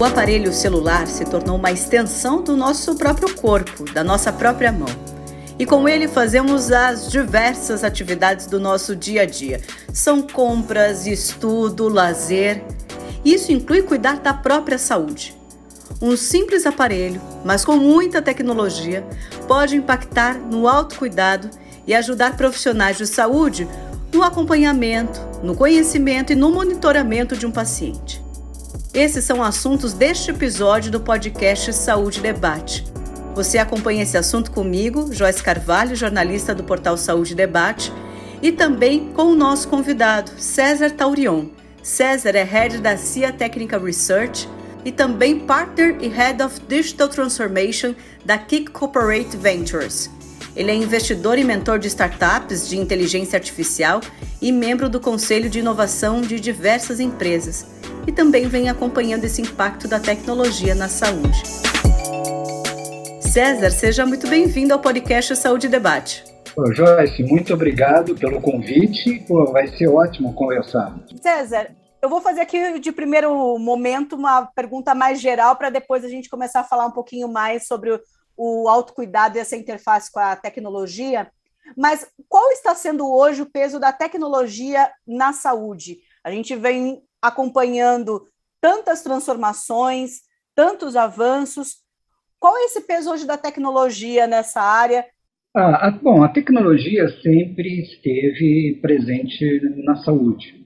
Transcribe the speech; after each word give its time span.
O 0.00 0.04
aparelho 0.06 0.50
celular 0.50 1.06
se 1.06 1.26
tornou 1.26 1.56
uma 1.58 1.70
extensão 1.70 2.40
do 2.40 2.56
nosso 2.56 2.94
próprio 2.94 3.34
corpo, 3.34 3.84
da 3.92 4.02
nossa 4.02 4.32
própria 4.32 4.72
mão. 4.72 4.88
E 5.58 5.66
com 5.66 5.86
ele 5.86 6.08
fazemos 6.08 6.72
as 6.72 7.10
diversas 7.10 7.84
atividades 7.84 8.46
do 8.46 8.58
nosso 8.58 8.96
dia 8.96 9.24
a 9.24 9.26
dia. 9.26 9.60
São 9.92 10.22
compras, 10.22 11.06
estudo, 11.06 11.86
lazer. 11.86 12.64
Isso 13.22 13.52
inclui 13.52 13.82
cuidar 13.82 14.20
da 14.20 14.32
própria 14.32 14.78
saúde. 14.78 15.36
Um 16.00 16.16
simples 16.16 16.64
aparelho, 16.64 17.20
mas 17.44 17.62
com 17.62 17.76
muita 17.76 18.22
tecnologia, 18.22 19.06
pode 19.46 19.76
impactar 19.76 20.38
no 20.38 20.66
autocuidado 20.66 21.50
e 21.86 21.92
ajudar 21.92 22.38
profissionais 22.38 22.96
de 22.96 23.06
saúde 23.06 23.68
no 24.10 24.22
acompanhamento, 24.22 25.20
no 25.42 25.54
conhecimento 25.54 26.32
e 26.32 26.36
no 26.36 26.50
monitoramento 26.50 27.36
de 27.36 27.44
um 27.44 27.50
paciente. 27.50 28.29
Esses 28.92 29.24
são 29.24 29.40
assuntos 29.40 29.92
deste 29.92 30.32
episódio 30.32 30.90
do 30.90 30.98
podcast 30.98 31.72
Saúde 31.72 32.20
Debate. 32.20 32.84
Você 33.36 33.56
acompanha 33.56 34.02
esse 34.02 34.16
assunto 34.16 34.50
comigo, 34.50 35.12
Joyce 35.12 35.44
Carvalho, 35.44 35.94
jornalista 35.94 36.52
do 36.52 36.64
portal 36.64 36.96
Saúde 36.96 37.36
Debate, 37.36 37.92
e 38.42 38.50
também 38.50 39.12
com 39.14 39.26
o 39.26 39.36
nosso 39.36 39.68
convidado, 39.68 40.32
César 40.38 40.90
Taurion. 40.90 41.46
César 41.84 42.34
é 42.34 42.42
head 42.42 42.78
da 42.78 42.96
CIA 42.96 43.32
Technical 43.32 43.80
Research 43.80 44.48
e 44.84 44.90
também 44.90 45.38
partner 45.38 45.96
e 46.00 46.08
head 46.08 46.42
of 46.42 46.60
Digital 46.66 47.06
Transformation 47.06 47.94
da 48.24 48.38
Kick 48.38 48.72
Corporate 48.72 49.36
Ventures. 49.36 50.10
Ele 50.56 50.72
é 50.72 50.74
investidor 50.74 51.38
e 51.38 51.44
mentor 51.44 51.78
de 51.78 51.86
startups 51.86 52.68
de 52.68 52.76
inteligência 52.76 53.36
artificial 53.36 54.00
e 54.42 54.50
membro 54.50 54.88
do 54.88 54.98
conselho 54.98 55.48
de 55.48 55.60
inovação 55.60 56.20
de 56.20 56.40
diversas 56.40 56.98
empresas. 56.98 57.78
E 58.06 58.12
também 58.12 58.48
vem 58.48 58.68
acompanhando 58.68 59.24
esse 59.24 59.42
impacto 59.42 59.86
da 59.86 60.00
tecnologia 60.00 60.74
na 60.74 60.88
saúde. 60.88 61.42
César, 63.20 63.70
seja 63.70 64.06
muito 64.06 64.26
bem-vindo 64.26 64.72
ao 64.72 64.80
podcast 64.80 65.36
Saúde 65.36 65.66
e 65.66 65.70
Debate. 65.70 66.24
Ô, 66.56 66.72
Joyce, 66.72 67.22
muito 67.22 67.54
obrigado 67.54 68.14
pelo 68.14 68.40
convite. 68.40 69.24
Pô, 69.28 69.44
vai 69.52 69.68
ser 69.68 69.88
ótimo 69.88 70.32
conversar. 70.34 70.98
César, 71.22 71.76
eu 72.02 72.08
vou 72.08 72.20
fazer 72.20 72.40
aqui 72.40 72.80
de 72.80 72.90
primeiro 72.90 73.58
momento 73.58 74.16
uma 74.16 74.46
pergunta 74.46 74.94
mais 74.94 75.20
geral 75.20 75.54
para 75.56 75.70
depois 75.70 76.04
a 76.04 76.08
gente 76.08 76.28
começar 76.28 76.60
a 76.60 76.64
falar 76.64 76.86
um 76.86 76.92
pouquinho 76.92 77.28
mais 77.28 77.66
sobre 77.66 77.92
o, 77.92 78.00
o 78.36 78.68
autocuidado 78.68 79.36
e 79.36 79.40
essa 79.40 79.56
interface 79.56 80.10
com 80.10 80.18
a 80.18 80.34
tecnologia. 80.34 81.30
Mas 81.76 82.06
qual 82.28 82.50
está 82.50 82.74
sendo 82.74 83.08
hoje 83.08 83.42
o 83.42 83.50
peso 83.50 83.78
da 83.78 83.92
tecnologia 83.92 84.90
na 85.06 85.32
saúde? 85.32 85.98
A 86.24 86.30
gente 86.30 86.56
vem 86.56 87.02
acompanhando 87.20 88.26
tantas 88.60 89.02
transformações, 89.02 90.20
tantos 90.54 90.96
avanços. 90.96 91.76
Qual 92.38 92.56
é 92.56 92.64
esse 92.64 92.82
peso 92.82 93.10
hoje 93.10 93.26
da 93.26 93.36
tecnologia 93.36 94.26
nessa 94.26 94.60
área? 94.60 95.04
Ah, 95.54 95.88
a, 95.88 95.90
bom, 95.90 96.22
a 96.22 96.28
tecnologia 96.28 97.08
sempre 97.22 97.80
esteve 97.80 98.78
presente 98.80 99.60
na 99.84 99.96
saúde. 99.96 100.60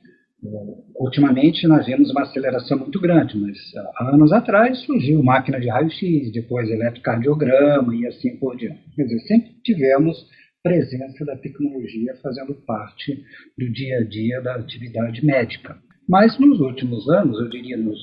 Ultimamente 0.97 1.67
nós 1.67 1.87
vemos 1.87 2.11
uma 2.11 2.23
aceleração 2.23 2.79
muito 2.79 3.01
grande, 3.01 3.37
mas 3.39 3.57
há 3.97 4.11
anos 4.11 4.31
atrás 4.31 4.79
surgiu 4.81 5.23
máquina 5.23 5.59
de 5.59 5.69
raio-x, 5.69 6.31
depois 6.33 6.69
eletrocardiograma 6.71 7.95
e 7.95 8.07
assim 8.07 8.37
por 8.37 8.57
diante. 8.57 8.83
Quer 8.95 9.05
dizer, 9.05 9.21
sempre 9.21 9.53
tivemos 9.65 10.17
presença 10.63 11.25
da 11.25 11.37
tecnologia 11.37 12.14
fazendo 12.23 12.55
parte 12.67 13.25
do 13.57 13.70
dia 13.73 13.98
a 13.98 14.05
dia 14.05 14.41
da 14.43 14.57
atividade 14.57 15.25
médica. 15.25 15.79
Mas 16.09 16.39
nos 16.39 16.61
últimos 16.61 17.09
anos, 17.09 17.39
eu 17.41 17.48
diria, 17.48 17.77
nos, 17.77 17.98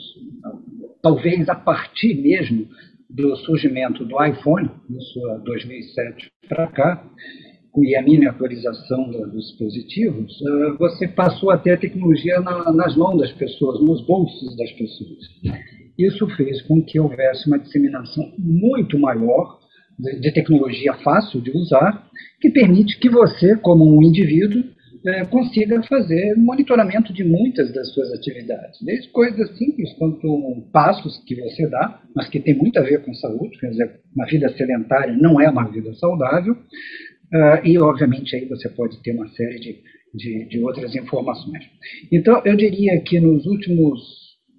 talvez 1.02 1.48
a 1.50 1.56
partir 1.56 2.16
mesmo 2.16 2.68
do 3.10 3.36
surgimento 3.38 4.06
do 4.06 4.24
iPhone, 4.24 4.70
isso 4.90 5.20
2007 5.44 6.32
para 6.48 6.68
cá, 6.68 7.04
e 7.78 7.96
a 7.96 8.02
miniaturização 8.02 9.10
dos 9.10 9.32
dispositivos, 9.32 10.42
eh, 10.42 10.72
você 10.78 11.08
passou 11.08 11.52
a 11.52 11.58
ter 11.58 11.72
a 11.72 11.78
tecnologia 11.78 12.40
nas 12.42 12.96
mãos 12.98 13.18
das 13.18 13.32
pessoas, 13.34 13.80
nos 13.82 14.06
bolsos 14.06 14.58
das 14.58 14.72
pessoas. 14.74 15.20
Isso 15.98 16.28
fez 16.36 16.62
com 16.64 16.84
que 16.84 17.00
houvesse 17.00 17.48
uma 17.48 17.60
disseminação 17.60 18.34
muito 18.38 19.00
maior 19.00 19.60
de 19.98 20.34
tecnologia 20.34 20.94
fácil 20.96 21.40
de 21.42 21.52
usar, 21.52 22.08
que 22.42 22.50
permite 22.50 23.00
que 23.00 23.10
você, 23.10 23.56
como 23.58 23.86
um 23.86 24.02
indivíduo, 24.02 24.64
é, 25.06 25.26
consiga 25.26 25.82
fazer 25.84 26.36
monitoramento 26.36 27.12
de 27.12 27.24
muitas 27.24 27.74
das 27.74 27.92
suas 27.94 28.12
atividades, 28.14 28.80
desde 28.82 29.10
coisas 29.10 29.58
simples 29.58 29.92
quanto 29.94 30.68
passos 30.72 31.18
que 31.26 31.36
você 31.36 31.68
dá, 31.68 32.02
mas 32.16 32.30
que 32.30 32.40
tem 32.40 32.56
muito 32.56 32.78
a 32.78 32.84
ver 32.84 33.04
com 33.04 33.14
saúde, 33.16 33.58
quer 33.60 33.70
dizer, 33.70 34.00
uma 34.16 34.26
vida 34.26 34.50
sedentária 34.50 35.16
não 35.16 35.42
é 35.42 35.50
uma 35.50 35.70
vida 35.70 35.92
saudável, 35.96 36.54
uh, 36.54 37.66
e 37.66 37.78
obviamente 37.80 38.36
aí 38.36 38.46
você 38.46 38.70
pode 38.70 39.02
ter 39.02 39.16
uma 39.16 39.28
série 39.30 39.60
de, 39.60 39.80
de, 40.14 40.46
de, 40.50 40.60
outras 40.64 40.96
informações. 40.96 41.64
Então, 42.12 42.42
eu 42.46 42.56
diria 42.56 43.02
que 43.02 43.20
nos 43.20 43.46
últimos 43.46 44.00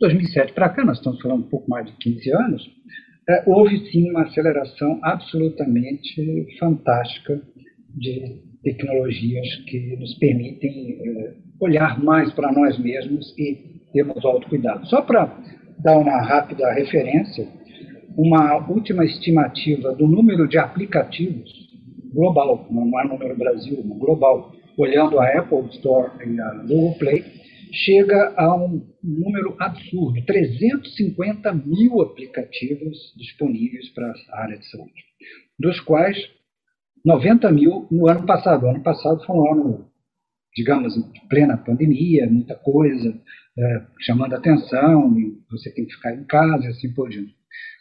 2007 0.00 0.52
para 0.54 0.70
cá, 0.70 0.84
nós 0.84 0.98
estamos 0.98 1.20
falando 1.20 1.44
um 1.44 1.48
pouco 1.48 1.70
mais 1.70 1.86
de 1.86 1.92
15 1.98 2.32
anos, 2.32 2.66
uh, 2.66 3.50
houve 3.50 3.78
sim 3.92 4.10
uma 4.10 4.22
aceleração 4.22 4.98
absolutamente 5.02 6.56
fantástica 6.58 7.40
de 7.94 8.51
tecnologias 8.62 9.46
que 9.66 9.96
nos 9.96 10.14
permitem 10.18 10.98
eh, 11.00 11.34
olhar 11.60 12.02
mais 12.02 12.32
para 12.32 12.52
nós 12.52 12.78
mesmos 12.78 13.36
e 13.38 13.80
termos 13.92 14.24
autocuidado. 14.24 14.86
Só 14.86 15.02
para 15.02 15.26
dar 15.78 15.98
uma 15.98 16.20
rápida 16.22 16.72
referência, 16.72 17.46
uma 18.16 18.68
última 18.68 19.04
estimativa 19.04 19.94
do 19.94 20.06
número 20.06 20.46
de 20.48 20.58
aplicativos 20.58 21.50
global, 22.12 22.66
não 22.70 23.00
é 23.00 23.08
número 23.08 23.36
Brasil, 23.36 23.82
mas 23.84 23.98
global, 23.98 24.52
olhando 24.76 25.18
a 25.18 25.26
Apple 25.38 25.68
Store 25.70 26.10
e 26.26 26.40
a 26.40 26.50
Google 26.62 26.94
Play, 26.98 27.24
chega 27.72 28.34
a 28.36 28.54
um 28.54 28.82
número 29.02 29.56
absurdo, 29.58 30.22
350 30.26 31.52
mil 31.54 32.02
aplicativos 32.02 33.14
disponíveis 33.16 33.88
para 33.90 34.12
a 34.30 34.42
área 34.42 34.58
de 34.58 34.70
saúde, 34.70 34.92
dos 35.58 35.80
quais 35.80 36.16
90 37.04 37.50
mil 37.52 37.86
no 37.90 38.08
ano 38.08 38.24
passado. 38.26 38.64
O 38.64 38.70
ano 38.70 38.82
passado 38.82 39.24
foi 39.24 39.36
um 39.36 39.52
ano, 39.52 39.86
digamos, 40.54 40.96
em 40.96 41.28
plena 41.28 41.56
pandemia, 41.56 42.28
muita 42.30 42.54
coisa 42.54 43.14
é, 43.58 43.82
chamando 44.00 44.34
atenção, 44.34 45.14
você 45.50 45.72
tem 45.72 45.84
que 45.84 45.94
ficar 45.94 46.14
em 46.14 46.24
casa 46.24 46.64
e 46.64 46.68
assim 46.68 46.92
por 46.92 47.08
diante. 47.08 47.34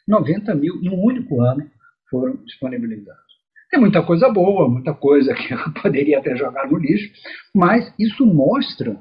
90 0.07 0.53
mil 0.55 0.75
um 0.83 1.05
único 1.05 1.41
ano 1.41 1.69
foram 2.09 2.35
disponibilizados. 2.43 3.31
Tem 3.69 3.79
muita 3.79 4.03
coisa 4.03 4.29
boa, 4.29 4.67
muita 4.67 4.93
coisa 4.93 5.33
que 5.33 5.53
eu 5.53 5.71
poderia 5.81 6.19
até 6.19 6.35
jogar 6.35 6.69
no 6.69 6.77
lixo, 6.77 7.09
mas 7.55 7.93
isso 7.97 8.25
mostra 8.25 8.99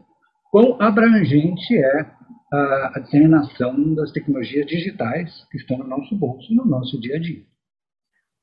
quão 0.50 0.80
abrangente 0.80 1.76
é 1.76 2.06
a, 2.52 2.92
a 2.94 3.00
disseminação 3.00 3.94
das 3.94 4.12
tecnologias 4.12 4.66
digitais 4.66 5.44
que 5.50 5.56
estão 5.56 5.78
no 5.78 5.86
nosso 5.86 6.16
bolso, 6.16 6.54
no 6.54 6.64
nosso 6.64 7.00
dia 7.00 7.16
a 7.16 7.18
dia. 7.18 7.42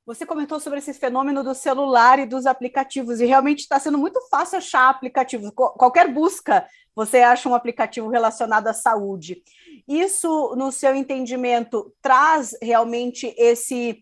Você 0.07 0.25
comentou 0.25 0.57
sobre 0.57 0.79
esse 0.79 0.93
fenômeno 0.93 1.43
do 1.43 1.53
celular 1.53 2.17
e 2.17 2.25
dos 2.25 2.45
aplicativos, 2.45 3.19
e 3.19 3.25
realmente 3.25 3.59
está 3.59 3.77
sendo 3.77 3.97
muito 3.97 4.21
fácil 4.29 4.57
achar 4.57 4.89
aplicativos. 4.89 5.51
Qualquer 5.53 6.07
busca, 6.07 6.65
você 6.95 7.17
acha 7.17 7.49
um 7.49 7.53
aplicativo 7.53 8.07
relacionado 8.07 8.67
à 8.69 8.73
saúde. 8.73 9.43
Isso, 9.85 10.55
no 10.55 10.71
seu 10.71 10.95
entendimento, 10.95 11.93
traz 12.01 12.55
realmente 12.61 13.35
esse 13.37 14.01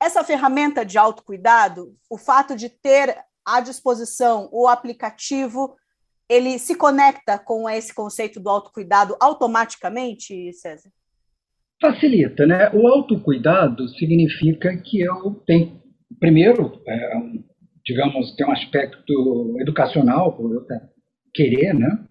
essa 0.00 0.24
ferramenta 0.24 0.84
de 0.84 0.98
autocuidado, 0.98 1.96
o 2.08 2.16
fato 2.18 2.56
de 2.56 2.68
ter 2.68 3.16
à 3.44 3.60
disposição 3.60 4.48
o 4.52 4.68
aplicativo, 4.68 5.76
ele 6.28 6.58
se 6.58 6.74
conecta 6.74 7.36
com 7.38 7.68
esse 7.68 7.92
conceito 7.94 8.38
do 8.38 8.48
autocuidado 8.48 9.16
automaticamente, 9.20 10.52
César? 10.52 10.90
Facilita, 11.80 12.46
né? 12.46 12.70
O 12.74 12.88
autocuidado 12.88 13.88
significa 13.90 14.76
que 14.76 15.00
eu 15.00 15.42
tenho, 15.46 15.80
primeiro, 16.18 16.82
é, 16.86 17.12
digamos, 17.86 18.34
tem 18.34 18.46
um 18.46 18.52
aspecto 18.52 19.56
educacional, 19.60 20.36
por 20.36 20.52
eu 20.52 20.66
querer, 21.32 21.72
né? 21.74 22.04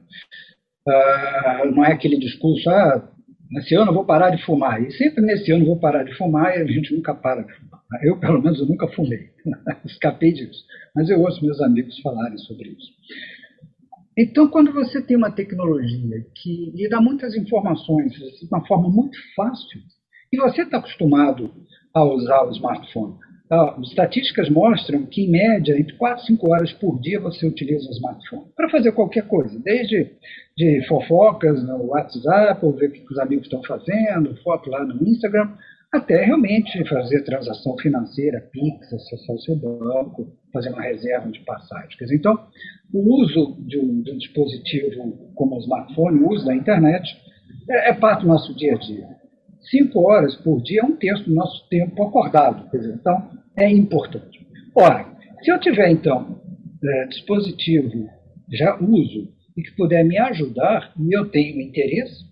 Ah, 0.88 1.64
não 1.66 1.84
é 1.84 1.92
aquele 1.92 2.18
discurso, 2.18 2.70
ah, 2.70 3.12
nesse 3.52 3.76
ano 3.76 3.92
eu 3.92 3.96
vou 3.96 4.06
parar 4.06 4.30
de 4.30 4.42
fumar. 4.44 4.82
E 4.82 4.92
sempre 4.94 5.22
nesse 5.22 5.52
ano 5.52 5.64
eu 5.64 5.68
vou 5.68 5.80
parar 5.80 6.04
de 6.04 6.14
fumar 6.16 6.58
e 6.58 6.62
a 6.62 6.66
gente 6.66 6.96
nunca 6.96 7.14
para 7.14 7.42
de 7.42 7.54
fumar. 7.54 7.82
Eu, 8.04 8.18
pelo 8.20 8.42
menos, 8.42 8.60
eu 8.60 8.66
nunca 8.66 8.88
fumei. 8.90 9.30
Escapei 9.86 10.32
disso. 10.32 10.64
Mas 10.96 11.10
eu 11.10 11.20
ouço 11.22 11.44
meus 11.44 11.62
amigos 11.62 12.00
falarem 12.02 12.38
sobre 12.40 12.70
isso. 12.70 12.92
Então, 14.18 14.48
quando 14.48 14.74
você 14.74 15.02
tem 15.02 15.16
uma 15.16 15.32
tecnologia 15.32 16.26
que 16.36 16.72
lhe 16.76 16.90
dá 16.90 17.00
muitas 17.00 17.36
informações 17.36 18.12
de 18.14 18.48
uma 18.52 18.66
forma 18.66 18.90
muito 18.90 19.18
fácil, 19.36 19.80
e 20.34 20.38
você 20.38 20.64
está 20.64 20.78
acostumado 20.78 21.52
a 21.94 22.04
usar 22.04 22.44
o 22.44 22.52
smartphone 22.52 23.16
ah, 23.50 23.78
estatísticas 23.82 24.50
mostram 24.50 25.06
que, 25.06 25.22
em 25.22 25.32
média, 25.32 25.80
entre 25.80 25.96
4 25.96 26.24
e 26.24 26.28
5 26.28 26.52
horas 26.52 26.74
por 26.74 27.00
dia 27.00 27.20
você 27.20 27.48
utiliza 27.48 27.88
o 27.88 27.94
smartphone 27.94 28.46
para 28.54 28.70
fazer 28.70 28.92
qualquer 28.92 29.26
coisa, 29.26 29.58
desde 29.60 30.12
de 30.58 30.86
fofocas 30.88 31.64
no 31.64 31.86
WhatsApp, 31.86 32.66
ou 32.66 32.74
ver 32.74 32.90
o 32.90 32.92
que 32.92 33.06
os 33.10 33.20
amigos 33.20 33.46
estão 33.46 33.64
fazendo, 33.64 34.36
foto 34.44 34.70
lá 34.70 34.84
no 34.84 35.02
Instagram, 35.08 35.54
até 35.94 36.26
realmente 36.26 36.84
fazer 36.90 37.24
transação 37.24 37.78
financeira, 37.78 38.42
Pix, 38.52 38.92
acessar 38.92 39.36
o 39.36 39.40
seu 39.40 39.56
banco, 39.56 40.28
fazer 40.58 40.70
uma 40.70 40.82
reserva 40.82 41.30
de 41.32 41.40
passagens. 41.42 42.12
Então, 42.12 42.48
o 42.94 43.22
uso 43.22 43.58
de 43.60 43.78
um, 43.78 44.02
de 44.02 44.12
um 44.12 44.18
dispositivo 44.18 45.32
como 45.36 45.56
o 45.56 45.60
smartphone, 45.60 46.20
o 46.20 46.30
uso 46.30 46.46
da 46.46 46.56
internet, 46.56 47.16
é, 47.70 47.90
é 47.90 47.94
parte 47.94 48.22
do 48.22 48.28
nosso 48.28 48.54
dia 48.56 48.74
a 48.74 48.78
dia 48.78 49.18
cinco 49.70 50.08
horas 50.08 50.36
por 50.38 50.62
dia 50.62 50.82
é 50.82 50.86
um 50.86 50.96
terço 50.96 51.24
do 51.26 51.36
nosso 51.36 51.68
tempo 51.70 52.04
acordado. 52.04 52.70
Dizer, 52.72 52.94
então, 52.94 53.30
é 53.56 53.70
importante. 53.70 54.46
Ora, 54.76 55.06
se 55.42 55.52
eu 55.52 55.60
tiver, 55.60 55.90
então, 55.90 56.42
é, 56.84 57.06
dispositivo, 57.08 58.10
já 58.52 58.76
uso, 58.78 59.30
e 59.56 59.64
que 59.64 59.76
puder 59.76 60.06
me 60.06 60.18
ajudar, 60.18 60.94
e 61.00 61.18
eu 61.18 61.30
tenho 61.30 61.62
interesse, 61.62 62.26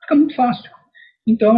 fica 0.00 0.14
muito 0.14 0.34
fácil. 0.34 0.70
Então, 1.26 1.56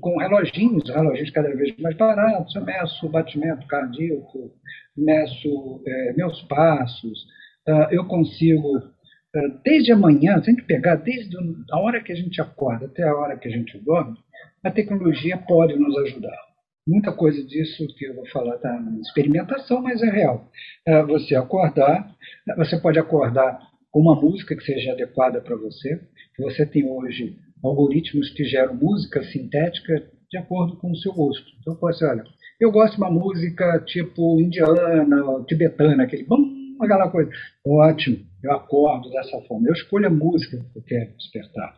com 0.00 0.18
reloginhos, 0.18 0.90
reloginhos 0.90 1.30
cada 1.30 1.54
vez 1.54 1.76
mais 1.78 1.96
baratos, 1.96 2.54
eu 2.56 2.64
meço 2.64 3.06
o 3.06 3.10
batimento 3.10 3.64
cardíaco, 3.68 4.50
meço 4.96 5.82
é, 5.86 6.12
meus 6.14 6.40
passos, 6.42 7.24
uh, 7.68 7.88
eu 7.90 8.04
consigo, 8.06 8.76
uh, 8.78 9.60
desde 9.64 9.92
amanhã, 9.92 10.40
tem 10.40 10.54
que 10.56 10.62
pegar 10.62 10.96
desde 10.96 11.36
a 11.70 11.78
hora 11.78 12.02
que 12.02 12.12
a 12.12 12.16
gente 12.16 12.40
acorda 12.40 12.86
até 12.86 13.02
a 13.02 13.14
hora 13.14 13.36
que 13.36 13.48
a 13.48 13.50
gente 13.50 13.78
dorme, 13.78 14.16
a 14.62 14.70
tecnologia 14.70 15.36
pode 15.36 15.76
nos 15.76 15.96
ajudar. 15.98 16.38
Muita 16.86 17.12
coisa 17.12 17.42
disso 17.42 17.86
que 17.96 18.04
eu 18.04 18.14
vou 18.14 18.26
falar 18.28 18.56
está 18.56 18.78
na 18.78 19.00
experimentação, 19.00 19.80
mas 19.80 20.02
é 20.02 20.10
real. 20.10 20.50
É 20.86 21.02
você 21.02 21.34
acordar, 21.34 22.14
você 22.56 22.78
pode 22.78 22.98
acordar 22.98 23.58
com 23.90 24.00
uma 24.00 24.20
música 24.20 24.54
que 24.54 24.64
seja 24.64 24.92
adequada 24.92 25.40
para 25.40 25.56
você. 25.56 26.00
Você 26.38 26.66
tem 26.66 26.86
hoje 26.86 27.38
algoritmos 27.62 28.28
que 28.30 28.44
geram 28.44 28.74
música 28.74 29.22
sintética 29.24 30.10
de 30.30 30.36
acordo 30.36 30.76
com 30.76 30.90
o 30.90 30.96
seu 30.96 31.14
gosto. 31.14 31.46
Então, 31.60 31.74
você 31.76 32.04
olha, 32.04 32.24
eu 32.64 32.72
gosto 32.72 32.94
de 32.94 33.02
uma 33.02 33.10
música 33.10 33.78
tipo 33.86 34.40
indiana, 34.40 35.44
tibetana, 35.46 36.04
aquele 36.04 36.24
bum, 36.24 36.76
aquela 36.80 37.10
coisa. 37.10 37.30
Ótimo, 37.66 38.18
eu 38.42 38.52
acordo 38.52 39.10
dessa 39.10 39.40
forma. 39.42 39.68
Eu 39.68 39.74
escolho 39.74 40.06
a 40.06 40.10
música 40.10 40.56
que 40.56 40.78
eu 40.78 40.82
quero 40.82 41.16
despertar. 41.16 41.76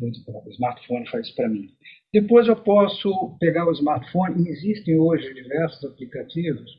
O 0.00 0.50
smartphone 0.50 1.08
faz 1.08 1.26
isso 1.26 1.36
para 1.36 1.48
mim. 1.48 1.68
Depois 2.12 2.48
eu 2.48 2.56
posso 2.56 3.36
pegar 3.38 3.66
o 3.66 3.72
smartphone, 3.72 4.48
existem 4.48 4.98
hoje 4.98 5.34
diversos 5.34 5.84
aplicativos 5.84 6.70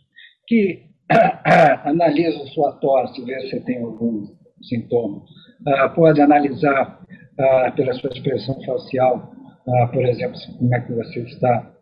que 0.47 0.83
analisam 1.83 2.45
sua 2.47 2.73
tosse, 2.73 3.23
ver 3.23 3.41
se 3.49 3.59
tem 3.61 3.81
algum 3.81 4.27
sintoma. 4.61 5.17
Uh, 5.17 5.95
pode 5.95 6.21
analisar 6.21 6.99
uh, 6.99 7.75
pela 7.75 7.93
sua 7.93 8.09
expressão 8.11 8.59
facial, 8.63 9.31
uh, 9.67 9.91
por 9.91 10.05
exemplo, 10.05 10.39
como 10.57 10.75
é 10.75 10.81
que 10.81 10.93
você 10.93 11.19
está 11.21 11.74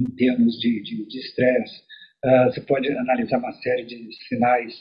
em 0.00 0.10
termos 0.16 0.58
de 0.58 1.18
estresse. 1.18 1.82
você 2.46 2.60
pode 2.62 2.88
analisar 2.90 3.38
uma 3.38 3.52
série 3.52 3.84
de 3.84 4.08
sinais 4.28 4.74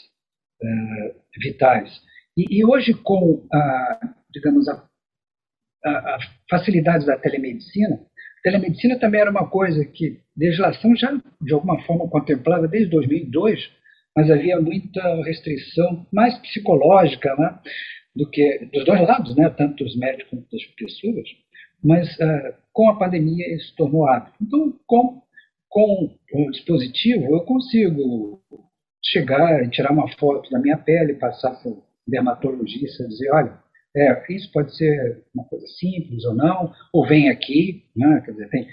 vitais. 1.38 1.89
E, 2.38 2.60
e, 2.60 2.66
hoje, 2.66 2.94
com, 2.94 3.48
digamos, 4.33 4.68
a 4.69 4.89
a, 5.83 5.89
a 5.89 6.19
facilidade 6.50 7.06
da 7.06 7.18
telemedicina, 7.18 7.95
a 7.95 8.42
telemedicina 8.44 9.00
também 9.00 9.21
era 9.21 9.31
uma 9.31 9.50
coisa 9.50 9.83
que 9.86 10.19
a 10.38 10.39
legislação 10.39 10.95
já, 10.95 11.12
de 11.42 11.54
alguma 11.54 11.81
forma, 11.83 12.10
contemplava 12.10 12.68
desde 12.68 12.89
2002, 12.89 13.60
mas 14.16 14.30
havia 14.30 14.60
muita 14.60 15.24
restrição, 15.24 16.06
mais 16.12 16.38
psicológica, 16.39 17.36
né, 17.36 17.60
do 18.16 18.30
que 18.30 18.69
dos 18.74 18.86
dois 18.86 19.01
lados, 19.01 19.36
né, 19.36 19.50
tanto 19.50 19.83
dos 19.83 19.95
médicos 19.98 20.30
quanto 20.30 20.51
das 20.51 20.66
pessoas, 20.75 21.30
mas 21.83 22.10
uh, 22.18 22.54
com 22.80 22.90
a 22.90 22.98
pandemia 22.98 23.54
isso 23.54 23.76
tornou 23.76 24.08
hábito. 24.08 24.38
Então, 24.42 24.74
com, 24.88 25.22
com 25.68 26.16
o 26.34 26.50
dispositivo, 26.50 27.36
eu 27.36 27.42
consigo 27.42 28.42
chegar 29.04 29.62
e 29.66 29.70
tirar 29.70 29.92
uma 29.92 30.08
foto 30.16 30.50
da 30.50 30.60
minha 30.60 30.78
pele, 30.78 31.16
passar 31.16 31.62
para 31.62 31.72
o 31.72 31.84
dermatologista 32.08 33.04
e 33.04 33.10
dizer, 33.10 33.34
olha, 33.34 33.60
é, 33.94 34.34
isso 34.34 34.50
pode 34.54 34.74
ser 34.78 35.26
uma 35.36 35.44
coisa 35.44 35.68
simples 35.78 36.24
ou 36.24 36.34
não, 36.34 36.74
ou 36.94 37.06
vem 37.06 37.30
aqui, 37.30 37.84
né? 37.94 38.22
Quer 38.24 38.31
dizer, 38.31 38.50
tem, 38.50 38.68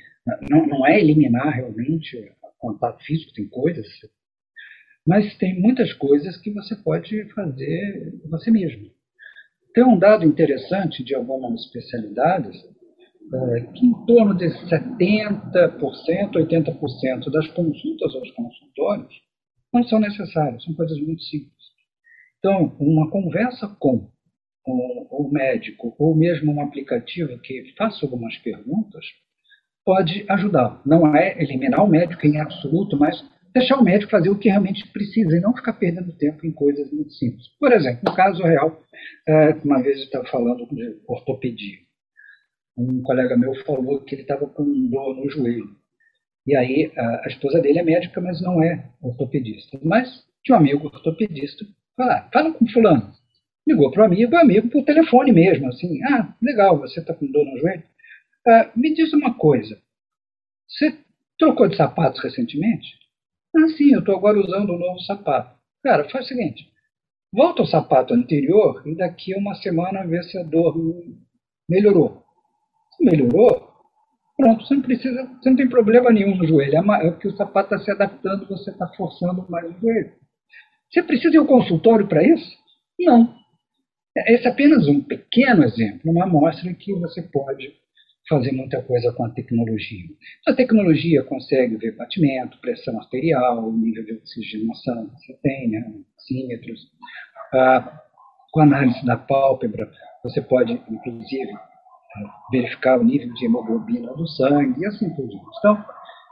não, 0.48 0.64
não 0.68 0.86
é 0.86 1.00
eliminar 1.00 1.52
realmente 1.52 2.16
o 2.16 2.48
contato 2.60 3.02
físico, 3.02 3.32
tem 3.34 3.48
coisas, 3.48 3.88
mas 5.04 5.36
tem 5.36 5.60
muitas 5.60 5.92
coisas 5.94 6.36
que 6.36 6.52
você 6.52 6.76
pode 6.76 7.24
fazer 7.34 8.14
você 8.30 8.52
mesmo. 8.52 8.88
Tem 9.74 9.82
um 9.82 9.98
dado 9.98 10.24
interessante 10.24 11.02
de 11.02 11.12
algumas 11.12 11.60
especialidades 11.62 12.56
é, 13.34 13.60
que 13.72 13.86
em 13.86 14.06
torno 14.06 14.34
de 14.34 14.46
70%, 14.46 16.32
80% 16.32 17.30
das 17.30 17.48
consultas 17.48 18.14
aos 18.14 18.30
consultórios 18.32 19.14
não 19.72 19.82
são 19.84 19.98
necessárias, 19.98 20.62
são 20.64 20.74
coisas 20.74 20.98
muito 21.00 21.22
simples. 21.22 21.52
Então, 22.38 22.76
uma 22.78 23.10
conversa 23.10 23.66
com 23.78 24.08
o, 24.66 25.28
médico, 25.30 25.94
ou 25.98 26.14
mesmo 26.14 26.52
um 26.52 26.60
aplicativo 26.60 27.38
que 27.38 27.74
faça 27.76 28.04
algumas 28.04 28.36
perguntas, 28.38 29.04
pode 29.84 30.24
ajudar. 30.28 30.82
Não 30.84 31.14
é 31.14 31.40
eliminar 31.40 31.84
o 31.84 31.88
médico 31.88 32.26
em 32.26 32.40
absoluto, 32.40 32.98
mas 32.98 33.24
deixar 33.54 33.78
o 33.78 33.84
médico 33.84 34.10
fazer 34.10 34.28
o 34.28 34.38
que 34.38 34.48
realmente 34.48 34.86
precisa 34.92 35.36
e 35.36 35.40
não 35.40 35.54
ficar 35.54 35.74
perdendo 35.74 36.16
tempo 36.16 36.44
em 36.46 36.52
coisas 36.52 36.90
muito 36.92 37.12
simples. 37.12 37.46
Por 37.58 37.72
exemplo, 37.72 38.00
no 38.04 38.14
caso 38.14 38.42
real, 38.42 38.82
é, 39.28 39.50
uma 39.64 39.82
vez 39.82 39.98
eu 39.98 40.04
estava 40.04 40.26
falando 40.26 40.66
de 40.66 41.00
ortopedia. 41.06 41.85
Um 42.76 43.02
colega 43.02 43.36
meu 43.36 43.54
falou 43.64 44.02
que 44.02 44.14
ele 44.14 44.22
estava 44.22 44.46
com 44.46 44.64
dor 44.88 45.16
no 45.16 45.30
joelho. 45.30 45.76
E 46.46 46.54
aí 46.54 46.92
a 46.96 47.26
esposa 47.26 47.60
dele 47.60 47.78
é 47.78 47.82
médica, 47.82 48.20
mas 48.20 48.40
não 48.40 48.62
é 48.62 48.90
ortopedista. 49.02 49.78
Mas 49.82 50.24
tinha 50.44 50.56
um 50.56 50.60
amigo 50.60 50.86
ortopedista. 50.86 51.64
Fala, 51.96 52.28
fala 52.32 52.52
com 52.52 52.66
fulano. 52.68 53.12
Ligou 53.66 53.90
para 53.90 54.02
o 54.02 54.06
amigo, 54.06 54.32
o 54.32 54.38
amigo 54.38 54.68
por 54.68 54.84
telefone 54.84 55.32
mesmo, 55.32 55.66
assim, 55.68 56.00
ah, 56.04 56.36
legal, 56.40 56.78
você 56.78 57.00
está 57.00 57.12
com 57.12 57.26
dor 57.26 57.44
no 57.44 57.58
joelho. 57.58 57.82
Ah, 58.46 58.70
me 58.76 58.94
diz 58.94 59.12
uma 59.12 59.34
coisa, 59.34 59.76
você 60.68 60.96
trocou 61.36 61.66
de 61.66 61.76
sapatos 61.76 62.22
recentemente? 62.22 62.86
Ah, 63.56 63.68
sim, 63.76 63.92
eu 63.92 64.00
estou 64.00 64.14
agora 64.14 64.38
usando 64.38 64.72
um 64.72 64.78
novo 64.78 65.00
sapato. 65.00 65.58
Cara, 65.82 66.08
faz 66.08 66.26
o 66.26 66.28
seguinte, 66.28 66.70
volta 67.32 67.62
ao 67.62 67.66
sapato 67.66 68.14
anterior 68.14 68.82
e 68.86 68.94
daqui 68.94 69.34
a 69.34 69.38
uma 69.38 69.56
semana 69.56 70.06
vê 70.06 70.22
se 70.22 70.38
a 70.38 70.44
dor 70.44 70.76
melhorou. 71.68 72.25
Melhorou, 73.00 73.68
pronto, 74.36 74.66
você 74.66 74.74
não 74.74 74.82
precisa, 74.82 75.30
você 75.40 75.50
não 75.50 75.56
tem 75.56 75.68
problema 75.68 76.10
nenhum 76.10 76.36
no 76.36 76.46
joelho, 76.46 76.76
é, 76.76 77.06
é 77.06 77.10
porque 77.10 77.28
o 77.28 77.36
sapato 77.36 77.74
está 77.74 77.84
se 77.84 77.90
adaptando, 77.90 78.48
você 78.48 78.70
está 78.70 78.86
forçando 78.88 79.46
mais 79.48 79.66
o 79.70 79.80
joelho. 79.80 80.12
Você 80.90 81.02
precisa 81.02 81.34
ir 81.34 81.38
ao 81.38 81.46
consultório 81.46 82.06
para 82.06 82.22
isso? 82.22 82.56
Não. 82.98 83.34
Esse 84.26 84.46
é 84.46 84.50
apenas 84.50 84.88
um 84.88 85.02
pequeno 85.02 85.62
exemplo, 85.64 86.10
uma 86.10 86.24
amostra 86.24 86.72
que 86.72 86.94
você 86.94 87.20
pode 87.22 87.74
fazer 88.28 88.52
muita 88.52 88.82
coisa 88.82 89.12
com 89.12 89.24
a 89.24 89.30
tecnologia. 89.30 90.04
A 90.46 90.52
tecnologia 90.52 91.22
consegue 91.22 91.76
ver 91.76 91.96
batimento, 91.96 92.58
pressão 92.60 92.98
arterial, 92.98 93.70
nível 93.72 94.04
de 94.04 94.14
oxigenação 94.14 95.08
que 95.10 95.26
você 95.26 95.38
tem, 95.42 95.68
né, 95.68 95.92
oxímetros. 96.16 96.80
Ah, 97.52 98.02
com 98.50 98.60
análise 98.60 99.04
da 99.04 99.16
pálpebra, 99.16 99.90
você 100.22 100.40
pode, 100.40 100.72
inclusive, 100.90 101.52
verificar 102.50 102.98
o 102.98 103.04
nível 103.04 103.32
de 103.34 103.44
hemoglobina 103.44 104.12
do 104.14 104.26
sangue 104.28 104.80
e 104.80 104.86
assim 104.86 105.10
por 105.10 105.26
diante. 105.28 105.46
Então, 105.58 105.84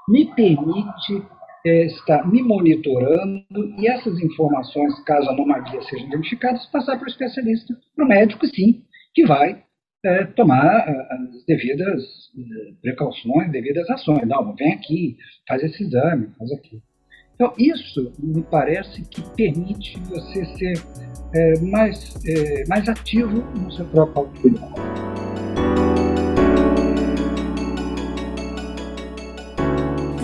me 0.08 0.26
permite 0.34 1.22
é, 1.66 1.86
está 1.86 2.26
me 2.26 2.42
monitorando 2.42 3.44
e 3.78 3.88
essas 3.88 4.20
informações, 4.20 4.98
caso 5.04 5.30
anomalias 5.30 5.86
sejam 5.88 6.08
identificadas, 6.08 6.66
passar 6.66 6.98
para 6.98 7.06
o 7.06 7.10
especialista, 7.10 7.74
para 7.96 8.04
o 8.04 8.08
médico, 8.08 8.46
sim, 8.46 8.82
que 9.14 9.26
vai 9.26 9.62
é, 10.04 10.24
tomar 10.26 10.86
as 10.88 11.44
devidas 11.46 12.02
é, 12.36 12.72
precauções, 12.82 13.50
devidas 13.50 13.88
ações. 13.88 14.28
Não, 14.28 14.54
vem 14.54 14.74
aqui, 14.74 15.16
faz 15.48 15.62
esse 15.62 15.82
exame, 15.82 16.28
faz 16.38 16.52
aquilo. 16.52 16.82
Então, 17.34 17.52
isso 17.58 18.12
me 18.18 18.42
parece 18.42 19.02
que 19.08 19.22
permite 19.34 19.98
você 20.08 20.44
ser 20.56 20.74
é, 21.34 21.58
mais, 21.60 22.14
é, 22.26 22.64
mais 22.68 22.88
ativo 22.88 23.42
no 23.58 23.72
seu 23.72 23.86
próprio 23.86 24.24
autocuidado. 24.24 25.13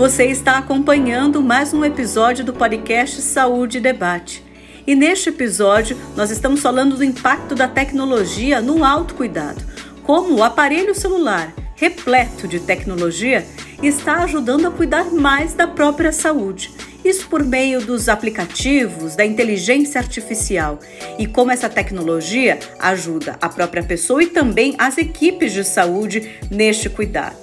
Você 0.01 0.25
está 0.25 0.57
acompanhando 0.57 1.43
mais 1.43 1.75
um 1.75 1.85
episódio 1.85 2.43
do 2.43 2.55
podcast 2.55 3.21
Saúde 3.21 3.77
e 3.77 3.81
Debate. 3.83 4.43
E 4.87 4.95
neste 4.95 5.29
episódio, 5.29 5.95
nós 6.17 6.31
estamos 6.31 6.63
falando 6.63 6.97
do 6.97 7.05
impacto 7.05 7.55
da 7.55 7.69
tecnologia 7.69 8.63
no 8.63 8.83
autocuidado. 8.83 9.63
Como 10.03 10.37
o 10.37 10.43
aparelho 10.43 10.95
celular, 10.95 11.53
repleto 11.75 12.49
de 12.49 12.61
tecnologia, 12.61 13.47
está 13.83 14.23
ajudando 14.23 14.69
a 14.69 14.71
cuidar 14.71 15.13
mais 15.13 15.53
da 15.53 15.67
própria 15.67 16.13
saúde 16.13 16.73
Isso 17.05 17.29
por 17.29 17.45
meio 17.45 17.85
dos 17.85 18.09
aplicativos, 18.09 19.15
da 19.15 19.27
inteligência 19.27 20.01
artificial 20.01 20.79
e 21.19 21.27
como 21.27 21.51
essa 21.51 21.69
tecnologia 21.69 22.59
ajuda 22.79 23.37
a 23.39 23.51
própria 23.51 23.83
pessoa 23.83 24.23
e 24.23 24.29
também 24.29 24.75
as 24.79 24.97
equipes 24.97 25.53
de 25.53 25.63
saúde 25.63 26.39
neste 26.51 26.89
cuidado, 26.89 27.37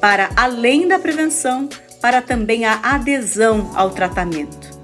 para 0.00 0.30
além 0.36 0.88
da 0.88 0.98
prevenção, 0.98 1.68
para 2.00 2.22
também 2.22 2.64
a 2.64 2.80
adesão 2.82 3.70
ao 3.74 3.90
tratamento. 3.90 4.78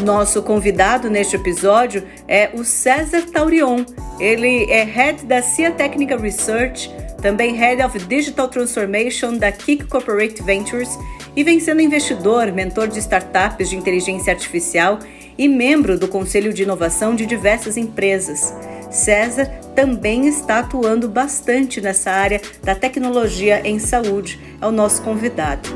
Nosso 0.00 0.42
convidado 0.42 1.08
neste 1.08 1.36
episódio 1.36 2.02
é 2.26 2.50
o 2.54 2.64
César 2.64 3.22
Taurion. 3.32 3.84
Ele 4.18 4.70
é 4.70 4.84
Head 4.84 5.26
da 5.26 5.42
CIA 5.42 5.70
Technical 5.70 6.18
Research, 6.18 6.90
também 7.20 7.54
Head 7.54 7.82
of 7.82 7.98
Digital 8.00 8.48
Transformation 8.48 9.36
da 9.36 9.52
Kick 9.52 9.86
Corporate 9.86 10.42
Ventures 10.42 10.98
e 11.36 11.44
vem 11.44 11.60
sendo 11.60 11.80
investidor, 11.80 12.50
mentor 12.52 12.88
de 12.88 12.98
startups 12.98 13.70
de 13.70 13.76
inteligência 13.76 14.32
artificial 14.32 14.98
e 15.42 15.48
membro 15.48 15.98
do 15.98 16.06
Conselho 16.06 16.52
de 16.52 16.62
Inovação 16.62 17.16
de 17.16 17.26
diversas 17.26 17.76
empresas. 17.76 18.54
César 18.92 19.46
também 19.74 20.28
está 20.28 20.60
atuando 20.60 21.08
bastante 21.08 21.80
nessa 21.80 22.12
área 22.12 22.40
da 22.62 22.76
tecnologia 22.76 23.60
em 23.66 23.76
saúde. 23.80 24.38
É 24.60 24.66
o 24.66 24.70
nosso 24.70 25.02
convidado. 25.02 25.68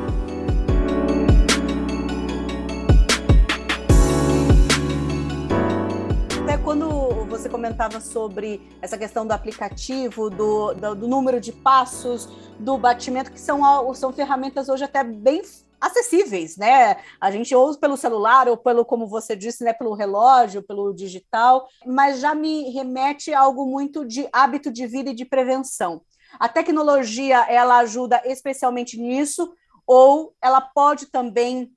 comentava 7.49 8.00
sobre 8.00 8.61
essa 8.82 8.99
questão 8.99 9.26
do 9.26 9.32
aplicativo, 9.32 10.28
do, 10.28 10.75
do, 10.75 10.94
do 10.94 11.08
número 11.08 11.40
de 11.40 11.50
passos, 11.50 12.28
do 12.58 12.76
batimento, 12.76 13.32
que 13.32 13.40
são, 13.40 13.94
são 13.94 14.12
ferramentas 14.12 14.68
hoje 14.68 14.85
até 14.85 15.02
bem 15.02 15.42
acessíveis, 15.80 16.56
né? 16.56 16.97
A 17.21 17.30
gente 17.30 17.54
ouve 17.54 17.78
pelo 17.78 17.97
celular 17.97 18.49
ou 18.49 18.56
pelo, 18.56 18.85
como 18.85 19.06
você 19.06 19.37
disse, 19.37 19.64
né, 19.64 19.73
pelo 19.73 19.95
relógio, 19.95 20.62
pelo 20.62 20.92
digital, 20.92 21.68
mas 21.85 22.21
já 22.21 22.35
me 22.35 22.71
remete 22.71 23.33
a 23.33 23.40
algo 23.40 23.66
muito 23.66 24.04
de 24.04 24.28
hábito 24.33 24.71
de 24.71 24.87
vida 24.87 25.11
e 25.11 25.14
de 25.14 25.25
prevenção. 25.25 26.02
A 26.38 26.49
tecnologia, 26.49 27.47
ela 27.49 27.78
ajuda 27.78 28.21
especialmente 28.25 28.99
nisso 28.99 29.52
ou 29.87 30.35
ela 30.42 30.61
pode 30.61 31.06
também 31.06 31.73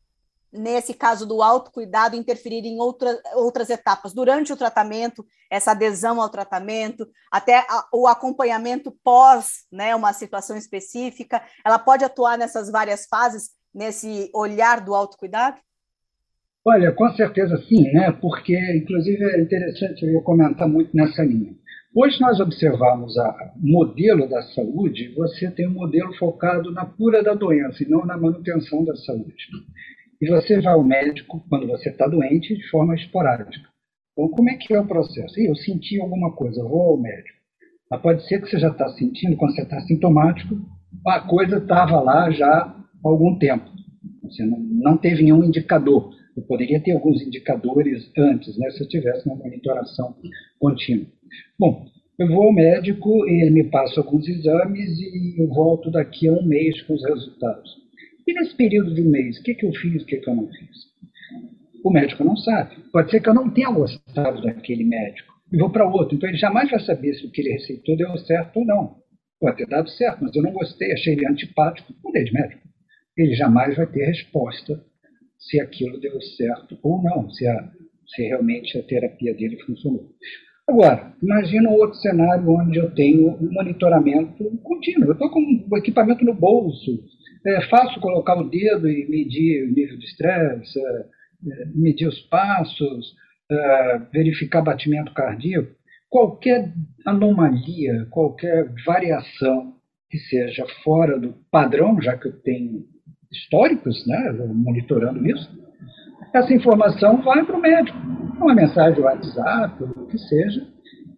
nesse 0.51 0.94
caso 0.94 1.25
do 1.25 1.41
autocuidado, 1.41 2.15
interferir 2.15 2.65
em 2.65 2.79
outra, 2.79 3.22
outras 3.36 3.70
etapas, 3.70 4.13
durante 4.13 4.51
o 4.51 4.58
tratamento, 4.58 5.25
essa 5.50 5.72
adesão 5.72 6.20
ao 6.20 6.29
tratamento, 6.29 7.08
até 7.32 7.60
a, 7.70 7.88
o 7.94 8.08
acompanhamento 8.08 8.91
pós 9.03 9.65
né, 9.72 9.96
uma 9.96 10.12
situação 10.12 10.58
específica, 10.58 11.44
ela 11.63 11.77
pode 11.77 12.03
atuar 12.03 12.38
nessas 12.38 12.70
várias 12.70 13.06
fases, 13.06 13.51
nesse 13.74 14.30
olhar 14.34 14.84
do 14.84 14.94
autocuidado? 14.94 15.58
Olha, 16.66 16.92
com 16.92 17.10
certeza 17.14 17.58
sim, 17.68 17.84
né? 17.94 18.12
porque, 18.12 18.58
inclusive, 18.76 19.24
é 19.24 19.42
interessante 19.42 20.06
eu 20.06 20.22
comentar 20.22 20.68
muito 20.68 20.96
nessa 20.96 21.24
linha. 21.24 21.54
Hoje 21.96 22.22
nós 22.22 22.40
observamos 22.40 23.16
o 23.18 23.34
modelo 23.60 24.30
da 24.30 24.42
saúde, 24.44 25.12
você 25.16 25.50
tem 25.50 25.68
um 25.68 25.74
modelo 25.74 26.14
focado 26.18 26.72
na 26.72 26.86
cura 26.86 27.24
da 27.24 27.34
doença 27.34 27.82
e 27.82 27.90
não 27.90 28.06
na 28.06 28.16
manutenção 28.16 28.86
da 28.86 28.96
saúde. 28.96 29.48
E 30.22 30.30
você 30.30 30.62
vai 30.62 30.74
ao 30.74 30.84
médico 30.84 31.44
quando 31.50 31.66
você 31.66 31.90
está 31.90 32.08
doente 32.08 32.56
de 32.56 32.70
forma 32.70 32.94
esporádica. 32.94 33.68
Então, 34.12 34.30
como 34.30 34.50
é 34.50 34.56
que 34.56 34.74
é 34.74 34.80
o 34.80 34.86
processo? 34.86 35.40
Eu 35.40 35.56
senti 35.56 36.00
alguma 36.00 36.32
coisa, 36.34 36.62
vou 36.62 36.92
ao 36.92 36.98
médico. 36.98 37.40
Mas 37.90 38.02
pode 38.02 38.28
ser 38.28 38.42
que 38.42 38.50
você 38.50 38.60
já 38.60 38.70
está 38.70 38.88
sentindo, 38.90 39.36
quando 39.38 39.56
você 39.56 39.64
está 39.64 39.80
sintomático, 39.82 40.58
a 41.08 41.22
coisa 41.22 41.58
estava 41.58 42.00
lá 42.02 42.30
já 42.30 42.76
algum 43.03 43.38
tempo. 43.38 43.70
Você 44.24 44.46
não, 44.46 44.60
não 44.60 44.98
teve 44.98 45.24
nenhum 45.24 45.44
indicador. 45.44 46.12
Eu 46.36 46.44
poderia 46.44 46.79
ter 46.79 46.91
alguns 46.91 47.22
indicadores 47.22 48.10
antes, 48.18 48.58
né, 48.58 48.70
se 48.72 48.82
eu 48.82 48.88
tivesse 48.88 49.27
uma 49.27 49.36
monitoração 49.36 50.15
contínua. 50.60 51.08
Bom, 51.58 51.86
eu 52.18 52.27
vou 52.27 52.44
ao 52.44 52.53
médico, 52.53 53.25
ele 53.27 53.50
me 53.50 53.63
passa 53.63 54.00
alguns 54.00 54.27
exames 54.27 55.00
e 55.00 55.41
eu 55.41 55.48
volto 55.48 55.89
daqui 55.89 56.27
a 56.27 56.34
um 56.34 56.44
mês 56.46 56.82
com 56.84 56.94
os 56.94 57.03
resultados. 57.03 57.77
E 58.27 58.34
nesse 58.34 58.56
período 58.56 58.94
de 58.94 59.01
um 59.01 59.10
mês, 59.10 59.39
o 59.39 59.44
que, 59.44 59.56
que 59.56 59.65
eu 59.65 59.74
fiz, 59.74 60.03
o 60.03 60.06
que, 60.06 60.18
que 60.18 60.29
eu 60.29 60.36
não 60.36 60.48
fiz? 60.48 60.89
O 61.84 61.89
médico 61.89 62.24
não 62.24 62.36
sabe. 62.36 62.75
Pode 62.91 63.10
ser 63.10 63.22
que 63.22 63.29
eu 63.29 63.34
não 63.34 63.50
tenha 63.50 63.72
gostado 63.72 64.41
daquele 64.41 64.84
médico 64.84 65.34
e 65.51 65.58
vou 65.58 65.70
para 65.70 65.89
outro. 65.89 66.15
Então 66.15 66.29
ele 66.29 66.38
jamais 66.38 66.70
vai 66.70 66.79
saber 66.82 67.13
se 67.15 67.25
o 67.25 67.32
que 67.32 67.41
ele 67.41 67.53
receitou 67.53 67.98
deu 67.98 68.18
certo 68.20 68.58
ou 68.58 68.65
não. 68.65 68.98
Pode 69.39 69.58
ter 69.58 69.68
dado 69.68 69.89
certo, 69.89 70.20
mas 70.22 70.36
eu 70.36 70.44
não 70.44 70.51
gostei, 70.51 70.91
achei 70.91 71.13
ele 71.13 71.25
antipático, 71.25 71.94
mudei 72.03 72.25
de 72.25 72.34
médico. 72.34 72.69
Ele 73.18 73.36
jamais 73.36 73.75
vai 73.75 73.88
ter 73.88 74.06
resposta 74.06 74.84
se 75.38 75.60
aquilo 75.60 76.00
deu 76.00 76.22
certo 76.22 76.78
ou 76.84 77.01
não, 77.01 77.30
se, 77.30 77.48
a, 77.48 77.72
se 78.08 78.24
realmente 78.24 78.78
a 78.78 78.84
terapia 78.84 79.34
dele 79.34 79.58
funcionou. 79.63 80.10
Agora, 80.68 81.13
imagina 81.24 81.70
um 81.70 81.74
outro 81.74 81.98
cenário 81.98 82.48
onde 82.48 82.78
eu 82.78 82.92
tenho 82.94 83.30
um 83.30 83.51
monitoramento 83.51 84.44
contínuo. 84.62 85.08
Eu 85.08 85.13
estou 85.13 85.32
com 85.32 85.39
o 85.72 85.78
equipamento 85.78 86.24
no 86.24 86.34
bolso, 86.34 87.04
é 87.46 87.62
fácil 87.70 88.00
colocar 88.01 88.36
o 88.36 88.50
dedo 88.50 88.88
e 88.88 89.08
medir 89.10 89.63
o 89.63 89.74
nível 89.74 89.98
de 89.98 90.06
estresse, 90.06 90.80
é, 90.80 91.06
é, 91.51 91.66
medir 91.74 92.08
os 92.08 92.20
passos, 92.28 93.16
é, 93.50 94.00
verificar 94.12 94.62
batimento 94.62 95.13
cardíaco. 95.13 95.72
Qualquer 96.10 96.72
anomalia, 97.06 98.06
qualquer 98.12 98.72
variação 98.86 99.75
que 100.10 100.18
seja 100.18 100.66
fora 100.84 101.20
do 101.20 101.36
padrão, 101.51 102.01
já 102.01 102.18
que 102.18 102.28
eu 102.28 102.42
tenho 102.42 102.84
históricos, 103.31 104.05
né, 104.07 104.31
monitorando 104.53 105.25
isso, 105.27 105.50
essa 106.33 106.53
informação 106.53 107.21
vai 107.21 107.43
para 107.45 107.57
o 107.57 107.62
médico. 107.62 107.98
Uma 108.38 108.55
mensagem 108.55 109.01
WhatsApp, 109.01 109.83
o 109.83 110.05
que 110.07 110.17
seja, 110.17 110.65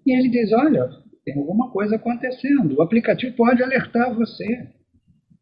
e 0.06 0.18
ele 0.18 0.30
diz: 0.30 0.52
olha, 0.54 0.90
tem 1.24 1.38
alguma 1.38 1.70
coisa 1.70 1.96
acontecendo. 1.96 2.78
O 2.78 2.82
aplicativo 2.82 3.36
pode 3.36 3.62
alertar 3.62 4.14
você 4.16 4.68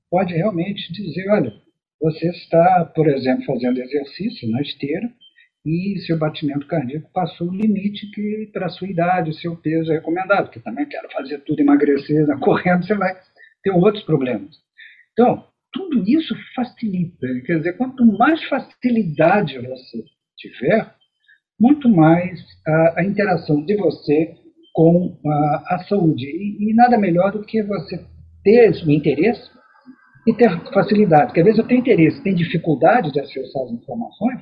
pode 0.10 0.34
realmente 0.34 0.92
dizer, 0.92 1.30
olha, 1.30 1.54
você 2.02 2.30
está, 2.30 2.86
por 2.96 3.08
exemplo, 3.08 3.46
fazendo 3.46 3.80
exercício 3.80 4.50
na 4.50 4.62
esteira 4.62 5.10
e 5.66 6.00
seu 6.06 6.18
batimento 6.18 6.66
cardíaco 6.66 7.12
passou 7.14 7.48
o 7.48 7.54
limite 7.54 8.10
que 8.12 8.50
para 8.52 8.68
a 8.68 8.70
sua 8.70 8.88
idade, 8.88 9.30
o 9.30 9.34
seu 9.34 9.56
peso 9.58 9.92
é 9.92 9.96
recomendado, 9.96 10.46
porque 10.46 10.62
também 10.62 10.88
quero 10.88 11.10
fazer 11.12 11.40
tudo 11.40 11.60
emagrecer, 11.60 12.26
correndo 12.40 12.86
você 12.86 12.96
vai 12.96 13.14
ter 13.62 13.72
outros 13.72 14.04
problemas. 14.04 14.56
Então, 15.12 15.46
tudo 15.72 16.04
isso 16.08 16.36
facilita, 16.56 17.28
quer 17.46 17.58
dizer, 17.58 17.78
quanto 17.78 18.06
mais 18.06 18.44
facilidade 18.46 19.60
você 19.60 20.04
tiver, 20.38 20.96
muito 21.60 21.90
mais 21.90 22.40
a, 22.66 23.02
a 23.02 23.04
interação 23.04 23.64
de 23.64 23.76
você 23.76 24.36
com 24.74 25.20
a, 25.26 25.76
a 25.76 25.86
saúde. 25.90 26.26
E, 26.26 26.70
e, 26.70 26.74
nada 26.74 26.98
melhor 26.98 27.32
do 27.32 27.44
que 27.44 27.62
você 27.64 28.06
ter 28.44 28.72
o 28.86 28.92
interesse 28.92 29.50
e 30.26 30.34
ter 30.34 30.50
facilidade. 30.72 31.28
Porque 31.28 31.42
às 31.42 31.46
vezes 31.46 31.60
eu 31.60 31.68
tenho 31.68 31.82
interesse, 31.82 32.24
tenho 32.24 32.36
dificuldade 32.36 33.12
de 33.12 33.20
acessar 33.20 33.64
as 33.64 33.72
informações, 33.72 34.42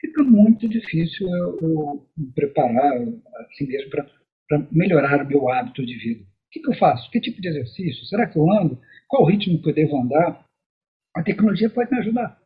fica 0.00 0.22
muito 0.22 0.68
difícil 0.68 1.28
eu, 1.28 1.58
eu 1.60 2.06
me 2.16 2.32
preparar 2.32 2.92
assim 3.40 3.66
mesmo 3.66 3.90
para 3.90 4.66
melhorar 4.70 5.24
o 5.24 5.26
meu 5.26 5.48
hábito 5.50 5.84
de 5.84 5.96
vida. 5.98 6.22
O 6.22 6.50
que, 6.52 6.60
que 6.60 6.70
eu 6.70 6.76
faço? 6.76 7.10
Que 7.10 7.20
tipo 7.20 7.40
de 7.40 7.48
exercício? 7.48 8.04
Será 8.06 8.26
que 8.26 8.38
eu 8.38 8.50
ando? 8.52 8.78
Qual 9.08 9.24
ritmo 9.24 9.60
que 9.60 9.70
eu 9.70 9.74
devo 9.74 9.96
andar? 9.96 10.44
A 11.14 11.22
tecnologia 11.22 11.68
pode 11.70 11.90
me 11.90 11.98
ajudar. 11.98 12.38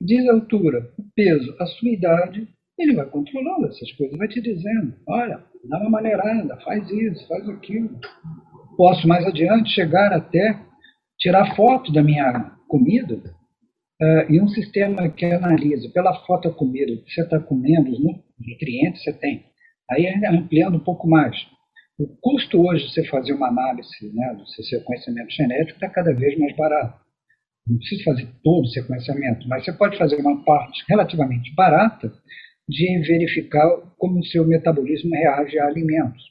Diz 0.00 0.28
a 0.28 0.32
altura, 0.32 0.92
o 0.98 1.04
peso, 1.14 1.56
a 1.58 1.66
sua 1.66 1.88
idade, 1.88 2.48
ele 2.78 2.94
vai 2.94 3.06
controlando 3.06 3.68
essas 3.68 3.90
coisas, 3.92 4.18
vai 4.18 4.28
te 4.28 4.40
dizendo, 4.40 4.94
olha, 5.08 5.42
dá 5.68 5.78
uma 5.78 5.90
maneirada, 5.90 6.56
faz 6.60 6.88
isso, 6.90 7.26
faz 7.26 7.48
aquilo. 7.48 7.98
Posso 8.76 9.08
mais 9.08 9.24
adiante 9.24 9.70
chegar 9.70 10.12
até 10.12 10.60
tirar 11.18 11.56
foto 11.56 11.90
da 11.92 12.02
minha 12.02 12.52
comida 12.68 13.16
uh, 14.02 14.30
e 14.32 14.40
um 14.40 14.48
sistema 14.48 15.08
que 15.08 15.24
analisa 15.24 15.88
pela 15.94 16.14
foto 16.26 16.50
da 16.50 16.54
comida 16.54 16.94
que 17.02 17.10
você 17.10 17.22
está 17.22 17.40
comendo, 17.40 17.90
os 17.90 18.00
nutrientes 18.00 19.02
que 19.02 19.10
você 19.10 19.18
tem. 19.18 19.46
Aí 19.90 20.06
ampliando 20.26 20.76
um 20.76 20.84
pouco 20.84 21.08
mais. 21.08 21.36
O 21.98 22.06
custo 22.20 22.60
hoje 22.60 22.86
de 22.86 22.92
você 22.92 23.04
fazer 23.06 23.32
uma 23.32 23.48
análise 23.48 24.12
né, 24.12 24.34
do 24.34 24.46
seu 24.48 24.64
sequenciamento 24.64 25.30
genético 25.30 25.76
está 25.76 25.88
cada 25.88 26.12
vez 26.12 26.38
mais 26.38 26.54
barato. 26.54 27.05
Não 27.66 27.78
precisa 27.78 28.04
fazer 28.04 28.28
todo 28.42 28.64
o 28.64 28.68
sequenciamento, 28.68 29.48
mas 29.48 29.64
você 29.64 29.72
pode 29.72 29.98
fazer 29.98 30.16
uma 30.16 30.44
parte 30.44 30.84
relativamente 30.88 31.52
barata 31.54 32.12
de 32.68 32.98
verificar 33.00 33.68
como 33.98 34.20
o 34.20 34.24
seu 34.24 34.46
metabolismo 34.46 35.10
reage 35.10 35.58
a 35.58 35.66
alimentos. 35.66 36.22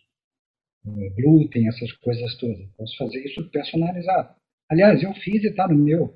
Glúten, 1.18 1.68
essas 1.68 1.92
coisas 1.94 2.38
todas. 2.38 2.66
Posso 2.78 2.98
fazer 2.98 3.26
isso 3.26 3.50
personalizado. 3.50 4.30
Aliás, 4.70 5.02
eu 5.02 5.14
fiz 5.16 5.44
e 5.44 5.48
está 5.48 5.68
no 5.68 5.76
meu 5.76 6.14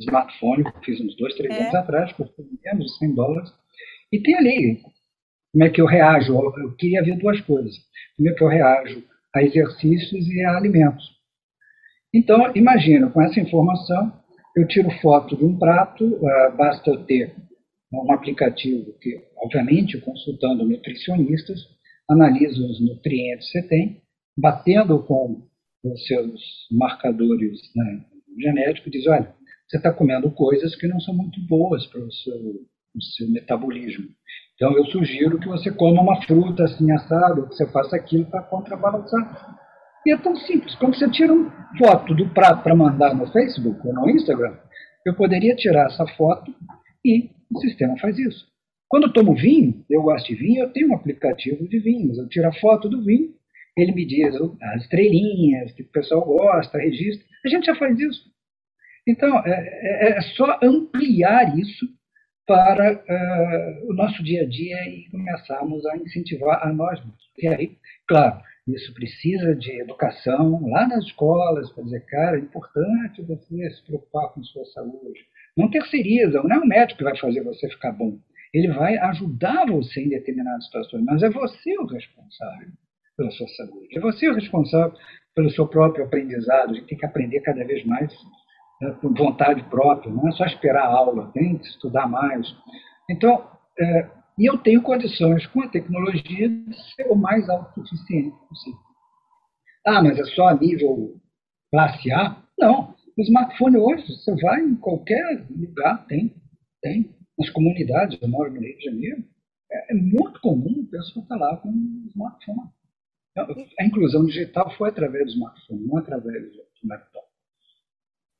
smartphone, 0.00 0.64
fiz 0.84 1.00
uns 1.00 1.16
dois, 1.16 1.34
três 1.34 1.54
é. 1.54 1.62
anos 1.62 1.74
atrás, 1.74 2.12
por 2.12 2.30
menos 2.64 2.86
de 2.86 2.98
100 2.98 3.14
dólares. 3.14 3.50
E 4.12 4.20
tem 4.20 4.34
ali 4.36 4.82
como 5.52 5.64
é 5.64 5.70
que 5.70 5.80
eu 5.80 5.86
reajo. 5.86 6.34
Eu 6.34 6.76
queria 6.76 7.02
ver 7.02 7.16
duas 7.18 7.40
coisas. 7.42 7.74
Como 8.16 8.28
é 8.28 8.34
que 8.34 8.42
eu 8.42 8.48
reajo 8.48 9.02
a 9.34 9.42
exercícios 9.42 10.26
e 10.28 10.42
a 10.42 10.56
alimentos. 10.56 11.04
Então, 12.12 12.52
imagina, 12.56 13.08
com 13.10 13.22
essa 13.22 13.40
informação, 13.40 14.12
eu 14.56 14.66
tiro 14.66 14.90
foto 15.00 15.36
de 15.36 15.44
um 15.44 15.58
prato, 15.58 16.04
uh, 16.04 16.56
basta 16.56 16.90
eu 16.90 17.04
ter 17.04 17.34
um 17.92 18.12
aplicativo 18.12 18.92
que, 19.00 19.16
obviamente, 19.36 20.00
consultando 20.00 20.68
nutricionistas, 20.68 21.60
analisa 22.08 22.60
os 22.64 22.80
nutrientes 22.80 23.50
que 23.50 23.60
você 23.60 23.68
tem, 23.68 24.02
batendo 24.36 25.02
com 25.04 25.42
os 25.84 26.06
seus 26.06 26.40
marcadores 26.70 27.58
né, 27.74 28.04
genéticos, 28.38 28.92
diz, 28.92 29.06
olha, 29.06 29.34
você 29.68 29.76
está 29.76 29.92
comendo 29.92 30.30
coisas 30.30 30.74
que 30.76 30.86
não 30.86 31.00
são 31.00 31.14
muito 31.14 31.40
boas 31.46 31.86
para 31.86 32.00
o 32.00 32.12
seu, 32.12 32.40
seu 33.16 33.30
metabolismo. 33.30 34.06
Então, 34.54 34.76
eu 34.76 34.84
sugiro 34.86 35.38
que 35.38 35.48
você 35.48 35.70
coma 35.70 36.02
uma 36.02 36.22
fruta 36.22 36.64
assim 36.64 36.90
assada, 36.90 37.42
que 37.42 37.54
você 37.54 37.66
faça 37.70 37.96
aquilo 37.96 38.26
para 38.26 38.42
contrabalançar. 38.42 39.58
E 40.06 40.12
é 40.12 40.16
tão 40.16 40.34
simples. 40.36 40.74
Quando 40.76 40.96
você 40.96 41.10
tira 41.10 41.32
uma 41.32 41.50
foto 41.78 42.14
do 42.14 42.28
prato 42.30 42.62
para 42.62 42.74
mandar 42.74 43.14
no 43.14 43.30
Facebook 43.30 43.86
ou 43.86 43.94
no 43.94 44.10
Instagram, 44.10 44.56
eu 45.04 45.14
poderia 45.14 45.54
tirar 45.54 45.86
essa 45.86 46.06
foto 46.16 46.54
e 47.04 47.30
o 47.52 47.60
sistema 47.60 47.98
faz 47.98 48.18
isso. 48.18 48.48
Quando 48.88 49.04
eu 49.04 49.12
tomo 49.12 49.34
vinho, 49.34 49.84
eu 49.88 50.02
gosto 50.02 50.26
de 50.26 50.34
vinho, 50.34 50.64
eu 50.64 50.72
tenho 50.72 50.88
um 50.88 50.94
aplicativo 50.94 51.68
de 51.68 51.78
vinhos. 51.78 52.18
Eu 52.18 52.28
tiro 52.28 52.48
a 52.48 52.52
foto 52.54 52.88
do 52.88 53.04
vinho, 53.04 53.32
ele 53.76 53.92
me 53.92 54.04
diz 54.04 54.34
as 54.62 54.82
estrelinhas 54.82 55.72
que 55.72 55.82
o 55.82 55.88
pessoal 55.90 56.24
gosta, 56.24 56.78
registra. 56.78 57.24
A 57.44 57.48
gente 57.48 57.66
já 57.66 57.74
faz 57.76 57.98
isso. 57.98 58.30
Então, 59.06 59.38
é, 59.46 59.50
é, 59.50 60.18
é 60.18 60.20
só 60.20 60.58
ampliar 60.62 61.56
isso 61.58 61.86
para 62.46 62.94
uh, 62.94 63.90
o 63.90 63.94
nosso 63.94 64.22
dia 64.24 64.42
a 64.42 64.46
dia 64.46 64.76
e 64.88 65.08
começarmos 65.10 65.86
a 65.86 65.96
incentivar 65.96 66.66
a 66.66 66.72
nós 66.72 66.98
mesmos. 66.98 67.30
E 67.38 67.46
aí, 67.46 67.76
claro, 68.08 68.42
isso 68.66 68.92
precisa 68.94 69.54
de 69.54 69.80
educação 69.80 70.60
lá 70.68 70.86
nas 70.86 71.04
escolas, 71.04 71.70
para 71.72 71.84
dizer, 71.84 72.04
cara, 72.06 72.36
é 72.36 72.40
importante 72.40 73.22
você 73.22 73.70
se 73.70 73.84
preocupar 73.86 74.32
com 74.32 74.42
sua 74.44 74.64
saúde. 74.66 75.20
Não 75.56 75.70
terceiriza, 75.70 76.42
não 76.42 76.56
é 76.56 76.58
o 76.58 76.66
médico 76.66 76.98
que 76.98 77.04
vai 77.04 77.16
fazer 77.16 77.42
você 77.42 77.68
ficar 77.68 77.92
bom. 77.92 78.18
Ele 78.52 78.68
vai 78.72 78.96
ajudar 78.98 79.66
você 79.66 80.00
em 80.02 80.08
determinadas 80.08 80.64
situações, 80.66 81.04
mas 81.04 81.22
é 81.22 81.30
você 81.30 81.78
o 81.78 81.86
responsável 81.86 82.68
pela 83.16 83.30
sua 83.30 83.48
saúde. 83.48 83.96
É 83.96 84.00
você 84.00 84.28
o 84.28 84.34
responsável 84.34 84.96
pelo 85.34 85.50
seu 85.50 85.66
próprio 85.66 86.04
aprendizado. 86.04 86.70
A 86.70 86.74
gente 86.74 86.86
tem 86.86 86.98
que 86.98 87.06
aprender 87.06 87.40
cada 87.40 87.64
vez 87.64 87.84
mais 87.84 88.12
né, 88.80 88.96
com 89.00 89.12
vontade 89.12 89.62
própria, 89.64 90.12
não 90.12 90.28
é 90.28 90.32
só 90.32 90.44
esperar 90.44 90.84
a 90.84 90.96
aula, 90.96 91.30
tem 91.32 91.58
que 91.58 91.66
estudar 91.66 92.08
mais. 92.08 92.46
Então, 93.08 93.46
é, 93.78 94.08
e 94.40 94.48
eu 94.48 94.56
tenho 94.56 94.80
condições 94.80 95.46
com 95.48 95.60
a 95.60 95.68
tecnologia 95.68 96.48
de 96.48 96.94
ser 96.94 97.06
o 97.10 97.14
mais 97.14 97.46
autossuficiente 97.50 98.34
possível. 98.48 98.80
Ah, 99.86 100.02
mas 100.02 100.18
é 100.18 100.24
só 100.24 100.48
a 100.48 100.54
nível 100.54 101.20
classe 101.70 102.10
A? 102.10 102.42
Não. 102.58 102.94
O 103.18 103.22
smartphone 103.22 103.76
hoje, 103.76 104.06
você 104.06 104.34
vai 104.40 104.62
em 104.62 104.76
qualquer 104.76 105.46
lugar, 105.50 106.06
tem. 106.06 106.34
Tem. 106.80 107.14
Nas 107.38 107.50
comunidades, 107.50 108.18
eu 108.20 108.28
moro 108.28 108.50
no 108.50 108.60
Rio 108.60 108.78
de 108.78 108.84
Janeiro, 108.84 109.24
é, 109.70 109.92
é 109.92 109.94
muito 109.94 110.40
comum 110.40 110.86
a 110.88 110.90
pessoa 110.90 111.22
estar 111.22 111.36
lá 111.36 111.58
com 111.58 111.68
um 111.68 112.06
smartphone. 112.08 112.70
A 113.78 113.84
inclusão 113.84 114.24
digital 114.24 114.74
foi 114.78 114.88
através 114.88 115.26
do 115.26 115.32
smartphone, 115.32 115.86
não 115.86 115.98
através 115.98 116.50
do 116.50 116.88
laptop. 116.88 117.29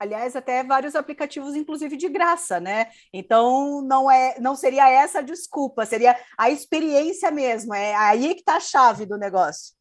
Aliás, 0.01 0.35
até 0.35 0.65
vários 0.65 0.97
aplicativos, 0.97 1.55
inclusive 1.55 1.95
de 1.95 2.09
graça, 2.09 2.59
né? 2.59 2.87
Então 3.13 3.83
não 3.83 4.11
é, 4.11 4.41
não 4.41 4.57
seria 4.57 4.89
essa 4.89 5.19
a 5.19 5.23
desculpa, 5.23 5.85
seria 5.85 6.17
a 6.39 6.51
experiência 6.51 7.31
mesmo. 7.31 7.75
É 7.75 7.95
aí 7.95 8.35
que 8.35 8.41
está 8.41 8.57
a 8.57 8.61
chave 8.61 9.05
do 9.05 9.19
negócio. 9.19 9.75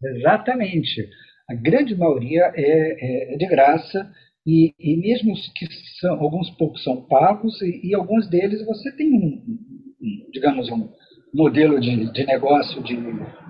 Exatamente. 0.00 1.08
A 1.50 1.54
grande 1.54 1.96
maioria 1.96 2.52
é, 2.54 3.34
é 3.34 3.36
de 3.36 3.46
graça 3.48 4.08
e, 4.46 4.72
e, 4.78 4.96
mesmo 4.96 5.34
que 5.56 5.66
são 6.00 6.20
alguns 6.20 6.50
poucos 6.50 6.84
são 6.84 7.02
pagos 7.06 7.60
e, 7.60 7.88
e 7.88 7.94
alguns 7.96 8.28
deles 8.30 8.64
você 8.64 8.92
tem 8.92 9.12
um, 9.12 9.58
um 10.00 10.30
digamos 10.30 10.70
um 10.70 10.88
modelo 11.34 11.80
de, 11.80 12.12
de 12.12 12.26
negócio 12.26 12.80
de 12.84 12.96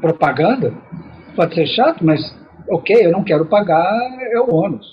propaganda 0.00 0.72
pode 1.36 1.54
ser 1.54 1.66
chato, 1.66 2.04
mas 2.04 2.20
ok, 2.70 2.96
eu 3.04 3.12
não 3.12 3.24
quero 3.24 3.46
pagar 3.46 3.92
é 4.32 4.40
o 4.40 4.54
ônus. 4.54 4.86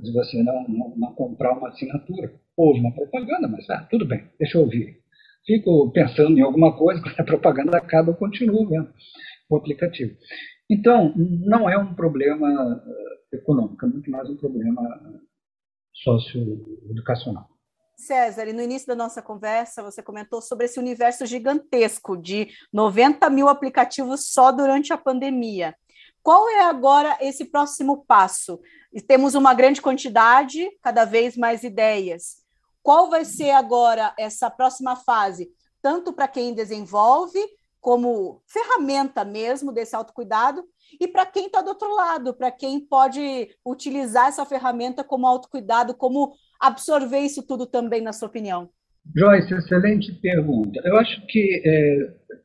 De 0.00 0.12
você 0.12 0.40
não, 0.44 0.62
não, 0.68 0.94
não, 0.96 1.14
comprar 1.14 1.52
uma 1.52 1.68
assinatura. 1.70 2.32
Houve 2.56 2.78
uma 2.78 2.94
propaganda, 2.94 3.48
mas 3.48 3.68
ah, 3.68 3.86
tudo 3.90 4.06
bem, 4.06 4.30
deixa 4.38 4.58
eu 4.58 4.62
ouvir. 4.62 5.00
Fico 5.44 5.90
pensando 5.90 6.38
em 6.38 6.42
alguma 6.42 6.76
coisa, 6.76 7.02
quando 7.02 7.20
a 7.20 7.24
propaganda 7.24 7.76
acaba, 7.76 8.10
eu 8.10 8.16
continuo 8.16 8.68
vendo 8.68 8.92
o 9.50 9.56
aplicativo. 9.56 10.16
Então, 10.70 11.12
não 11.16 11.68
é 11.68 11.76
um 11.76 11.94
problema 11.94 12.48
uh, 12.48 13.36
econômico, 13.36 13.84
é 13.84 13.88
muito 13.88 14.10
mais 14.10 14.28
um 14.28 14.36
problema 14.36 14.82
socioeducacional. 15.92 17.48
César, 17.96 18.44
no 18.52 18.60
início 18.60 18.86
da 18.86 18.94
nossa 18.94 19.22
conversa, 19.22 19.82
você 19.82 20.02
comentou 20.02 20.42
sobre 20.42 20.66
esse 20.66 20.78
universo 20.78 21.24
gigantesco 21.24 22.16
de 22.16 22.48
90 22.72 23.30
mil 23.30 23.48
aplicativos 23.48 24.32
só 24.32 24.52
durante 24.52 24.92
a 24.92 24.98
pandemia. 24.98 25.74
Qual 26.26 26.48
é 26.48 26.64
agora 26.64 27.16
esse 27.20 27.44
próximo 27.44 28.04
passo? 28.04 28.58
Temos 29.06 29.36
uma 29.36 29.54
grande 29.54 29.80
quantidade, 29.80 30.68
cada 30.82 31.04
vez 31.04 31.36
mais 31.36 31.62
ideias. 31.62 32.38
Qual 32.82 33.08
vai 33.08 33.24
ser 33.24 33.52
agora 33.52 34.12
essa 34.18 34.50
próxima 34.50 34.96
fase, 34.96 35.48
tanto 35.80 36.12
para 36.12 36.26
quem 36.26 36.52
desenvolve, 36.52 37.38
como 37.80 38.42
ferramenta 38.44 39.24
mesmo 39.24 39.70
desse 39.70 39.94
autocuidado, 39.94 40.64
e 41.00 41.06
para 41.06 41.24
quem 41.24 41.46
está 41.46 41.62
do 41.62 41.68
outro 41.68 41.94
lado, 41.94 42.34
para 42.34 42.50
quem 42.50 42.80
pode 42.80 43.48
utilizar 43.64 44.26
essa 44.26 44.44
ferramenta 44.44 45.04
como 45.04 45.28
autocuidado, 45.28 45.94
como 45.94 46.32
absorver 46.58 47.20
isso 47.20 47.44
tudo 47.44 47.66
também, 47.66 48.00
na 48.00 48.12
sua 48.12 48.26
opinião? 48.26 48.68
Joyce, 49.14 49.54
excelente 49.54 50.12
pergunta. 50.14 50.80
Eu 50.84 50.96
acho 50.96 51.24
que 51.28 51.62
é, 51.64 52.36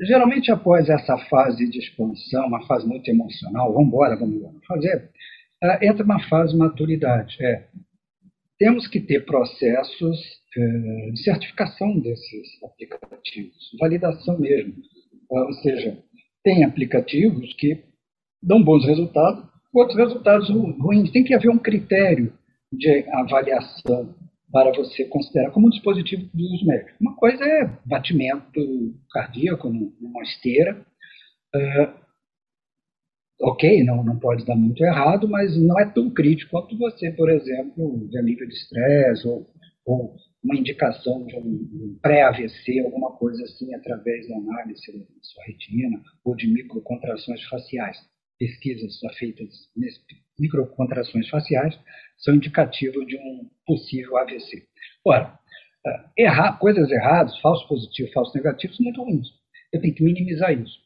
geralmente 0.00 0.50
após 0.50 0.88
essa 0.88 1.16
fase 1.28 1.68
de 1.68 1.78
expansão, 1.78 2.46
uma 2.46 2.66
fase 2.66 2.86
muito 2.86 3.08
emocional, 3.08 3.72
vamos 3.72 3.88
embora, 3.88 4.16
vamos 4.16 4.64
fazer, 4.66 5.10
uh, 5.62 5.84
entra 5.84 6.04
uma 6.04 6.20
fase 6.28 6.52
de 6.52 6.58
maturidade. 6.58 7.36
É, 7.40 7.68
temos 8.58 8.86
que 8.86 9.00
ter 9.00 9.24
processos 9.24 10.18
uh, 10.56 11.12
de 11.12 11.22
certificação 11.22 11.98
desses 12.00 12.62
aplicativos, 12.62 13.70
validação 13.78 14.38
mesmo. 14.38 14.74
Uh, 15.30 15.46
ou 15.46 15.52
seja, 15.54 15.98
tem 16.42 16.64
aplicativos 16.64 17.52
que 17.54 17.84
dão 18.42 18.62
bons 18.62 18.86
resultados, 18.86 19.44
outros 19.72 19.98
resultados 19.98 20.48
ruins. 20.48 21.10
Tem 21.10 21.22
que 21.22 21.34
haver 21.34 21.50
um 21.50 21.58
critério 21.58 22.32
de 22.72 23.04
avaliação 23.12 24.14
para 24.52 24.72
você 24.72 25.04
considerar 25.04 25.50
como 25.50 25.66
um 25.66 25.70
dispositivo 25.70 26.28
de 26.34 26.44
uso 26.44 26.66
médico. 26.66 26.96
Uma 27.00 27.14
coisa 27.16 27.44
é 27.44 27.78
batimento 27.86 28.60
cardíaco 29.10 29.68
numa 29.68 30.22
esteira. 30.22 30.84
Uh, 31.54 32.00
ok, 33.40 33.84
não, 33.84 34.04
não 34.04 34.18
pode 34.18 34.44
dar 34.44 34.56
muito 34.56 34.82
errado, 34.84 35.28
mas 35.28 35.56
não 35.56 35.78
é 35.78 35.86
tão 35.86 36.10
crítico 36.10 36.50
quanto 36.50 36.76
você, 36.76 37.10
por 37.12 37.30
exemplo, 37.30 38.08
de 38.08 38.22
nível 38.22 38.46
de 38.46 38.54
estresse 38.54 39.26
ou, 39.26 39.46
ou, 39.84 40.14
uma 40.42 40.56
indicação 40.56 41.26
de 41.26 41.36
um, 41.36 41.98
pré-AVC, 42.00 42.80
alguma 42.80 43.12
coisa 43.12 43.44
assim, 43.44 43.74
através 43.74 44.26
da 44.26 44.36
análise 44.36 44.90
da 44.90 45.04
sua 45.20 45.44
retina 45.44 46.02
ou 46.24 46.34
de 46.34 46.48
microcontrações 46.48 47.44
faciais. 47.44 47.98
Pesquisas 48.38 48.98
feitas 49.18 49.48
nesse 49.76 50.00
microcontrações 50.40 51.28
faciais 51.28 51.78
são 52.18 52.34
indicativos 52.34 53.06
de 53.06 53.16
um 53.16 53.48
possível 53.66 54.16
AVC. 54.16 54.64
Ora, 55.04 55.38
eh, 55.86 56.24
errar, 56.24 56.58
coisas 56.58 56.90
erradas, 56.90 57.38
falso 57.40 57.66
positivo, 57.68 58.10
falso 58.12 58.36
negativo, 58.36 58.74
são 58.74 58.84
muito 58.84 59.02
ruins. 59.02 59.28
Eu 59.72 59.80
tenho 59.80 59.94
que 59.94 60.02
minimizar 60.02 60.52
isso. 60.52 60.78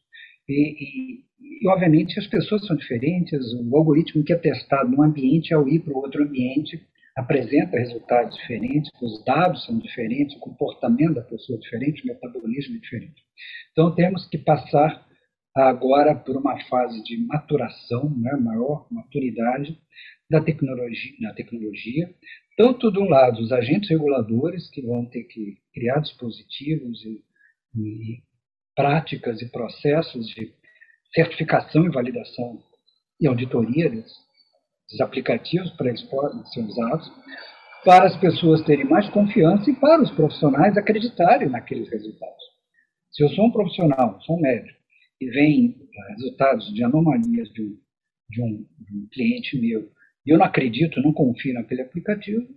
E, 0.47 0.53
e, 0.53 1.63
e, 1.63 1.67
obviamente, 1.67 2.19
as 2.19 2.27
pessoas 2.27 2.65
são 2.65 2.75
diferentes, 2.75 3.41
o 3.53 3.75
algoritmo 3.75 4.23
que 4.23 4.33
é 4.33 4.37
testado 4.37 4.89
num 4.89 5.01
ambiente, 5.01 5.53
ao 5.53 5.67
ir 5.67 5.79
para 5.79 5.97
outro 5.97 6.23
ambiente, 6.23 6.81
apresenta 7.15 7.77
resultados 7.77 8.35
diferentes, 8.37 8.91
os 9.01 9.23
dados 9.23 9.65
são 9.65 9.79
diferentes, 9.79 10.35
o 10.35 10.39
comportamento 10.39 11.15
da 11.15 11.21
pessoa 11.21 11.57
é 11.57 11.61
diferente, 11.61 12.03
o 12.03 12.07
metabolismo 12.07 12.75
é 12.75 12.79
diferente. 12.79 13.23
Então, 13.71 13.95
temos 13.95 14.27
que 14.27 14.37
passar 14.37 15.04
agora 15.55 16.13
por 16.13 16.35
uma 16.35 16.59
fase 16.65 17.01
de 17.03 17.17
maturação, 17.25 18.09
né, 18.09 18.33
maior 18.33 18.85
maturidade 18.91 19.79
da 20.29 20.41
tecnologia, 20.41 21.15
da 21.21 21.33
tecnologia, 21.33 22.13
tanto 22.57 22.91
de 22.91 22.99
um 22.99 23.07
lado 23.07 23.41
os 23.41 23.51
agentes 23.51 23.89
reguladores 23.89 24.69
que 24.71 24.81
vão 24.81 25.05
ter 25.05 25.23
que 25.23 25.57
criar 25.73 25.99
dispositivos 25.99 27.03
e, 27.05 27.23
e 27.75 28.23
práticas 28.75 29.41
e 29.41 29.49
processos 29.49 30.27
de 30.27 30.53
certificação 31.13 31.85
e 31.85 31.89
validação 31.89 32.61
e 33.21 33.27
auditoria 33.27 33.89
desses 33.89 34.99
aplicativos 34.99 35.71
para 35.71 35.87
eles 35.87 36.03
podem 36.03 36.43
ser 36.47 36.61
usados, 36.61 37.09
para 37.85 38.05
as 38.05 38.17
pessoas 38.17 38.61
terem 38.63 38.85
mais 38.85 39.07
confiança 39.09 39.69
e 39.69 39.75
para 39.75 40.01
os 40.01 40.11
profissionais 40.11 40.75
acreditarem 40.75 41.47
naqueles 41.47 41.89
resultados. 41.89 42.43
Se 43.11 43.23
eu 43.23 43.29
sou 43.29 43.45
um 43.45 43.51
profissional, 43.51 44.19
sou 44.23 44.37
um 44.37 44.41
médico, 44.41 44.84
e 45.19 45.29
vem 45.29 45.75
eh, 45.79 46.11
resultados 46.13 46.73
de 46.73 46.83
anomalias 46.83 47.49
de 47.53 47.61
um, 47.61 47.77
de 48.29 48.41
um, 48.41 48.65
de 48.79 48.97
um 48.97 49.07
cliente 49.11 49.59
meu, 49.59 49.89
e 50.25 50.31
eu 50.31 50.37
não 50.37 50.45
acredito, 50.45 51.01
não 51.01 51.13
confio 51.13 51.53
naquele 51.53 51.81
aplicativo, 51.81 52.47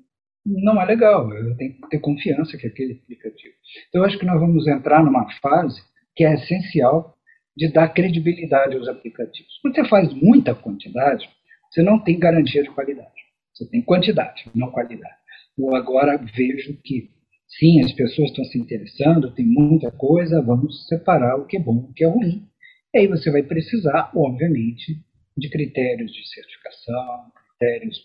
não 0.46 0.80
é 0.80 0.84
legal. 0.86 1.30
Eu 1.32 1.56
tenho 1.56 1.74
que 1.74 1.88
ter 1.90 1.98
confiança 1.98 2.56
que 2.56 2.66
aquele 2.66 2.94
aplicativo. 2.94 3.54
Então, 3.88 4.00
eu 4.00 4.04
acho 4.06 4.18
que 4.18 4.24
nós 4.24 4.40
vamos 4.40 4.66
entrar 4.66 5.04
numa 5.04 5.30
fase 5.40 5.80
que 6.16 6.24
é 6.24 6.34
essencial 6.34 7.14
de 7.56 7.70
dar 7.72 7.88
credibilidade 7.88 8.76
aos 8.76 8.88
aplicativos. 8.88 9.58
Quando 9.60 9.74
você 9.74 9.88
faz 9.88 10.12
muita 10.14 10.54
quantidade, 10.54 11.28
você 11.70 11.82
não 11.82 11.98
tem 12.02 12.18
garantia 12.18 12.62
de 12.62 12.70
qualidade. 12.70 13.10
Você 13.52 13.68
tem 13.68 13.82
quantidade, 13.82 14.44
não 14.54 14.70
qualidade. 14.70 15.16
Eu 15.58 15.74
agora 15.74 16.16
vejo 16.16 16.78
que, 16.84 17.10
sim, 17.48 17.80
as 17.84 17.92
pessoas 17.92 18.30
estão 18.30 18.44
se 18.44 18.58
interessando, 18.58 19.34
tem 19.34 19.46
muita 19.46 19.90
coisa, 19.90 20.42
vamos 20.42 20.86
separar 20.86 21.36
o 21.36 21.46
que 21.46 21.56
é 21.56 21.60
bom 21.60 21.86
e 21.88 21.90
o 21.90 21.94
que 21.94 22.04
é 22.04 22.08
ruim. 22.08 22.46
E 22.94 22.98
aí 22.98 23.06
você 23.06 23.30
vai 23.30 23.42
precisar, 23.42 24.10
obviamente, 24.14 24.96
de 25.36 25.48
critérios 25.50 26.12
de 26.12 26.28
certificação, 26.28 27.32
critérios 27.58 27.96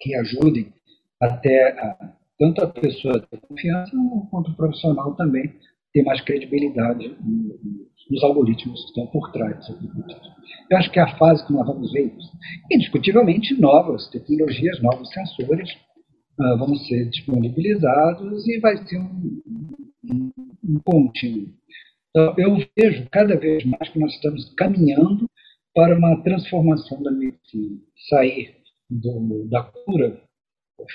que 0.00 0.14
ajudem 0.16 0.72
até 1.20 1.70
a, 1.78 2.14
tanto 2.38 2.64
a 2.64 2.68
pessoa 2.68 3.20
ter 3.20 3.38
confiança 3.38 3.92
quanto 4.30 4.50
o 4.50 4.56
profissional 4.56 5.14
também 5.14 5.54
ter 5.92 6.02
mais 6.02 6.20
credibilidade 6.22 7.16
nos 8.10 8.24
algoritmos 8.24 8.80
que 8.82 8.88
estão 8.88 9.06
por 9.06 9.30
trás 9.30 9.68
aplicativos. 9.70 10.32
Eu 10.70 10.78
acho 10.78 10.90
que 10.90 10.98
é 10.98 11.02
a 11.02 11.16
fase 11.16 11.46
que 11.46 11.52
nós 11.52 11.66
vamos 11.66 11.92
ver 11.92 12.12
isso. 12.18 12.32
Indiscutivelmente, 12.70 13.54
novas 13.60 14.08
tecnologias, 14.10 14.82
novos 14.82 15.08
sensores 15.10 15.70
uh, 16.42 16.58
vão 16.58 16.74
ser 16.74 17.08
disponibilizados 17.08 18.46
e 18.48 18.58
vai 18.58 18.76
ser 18.86 18.98
um, 18.98 19.42
um, 20.04 20.32
um 20.64 20.80
contínuo. 20.84 21.48
Então, 22.10 22.34
eu 22.36 22.56
vejo 22.76 23.08
cada 23.10 23.36
vez 23.36 23.64
mais 23.64 23.88
que 23.88 23.98
nós 23.98 24.12
estamos 24.12 24.52
caminhando 24.54 25.28
para 25.74 25.96
uma 25.96 26.22
transformação 26.22 27.02
da 27.02 27.10
medicina, 27.10 27.78
sair 28.10 28.54
do, 28.90 29.48
da 29.48 29.62
cura, 29.62 30.20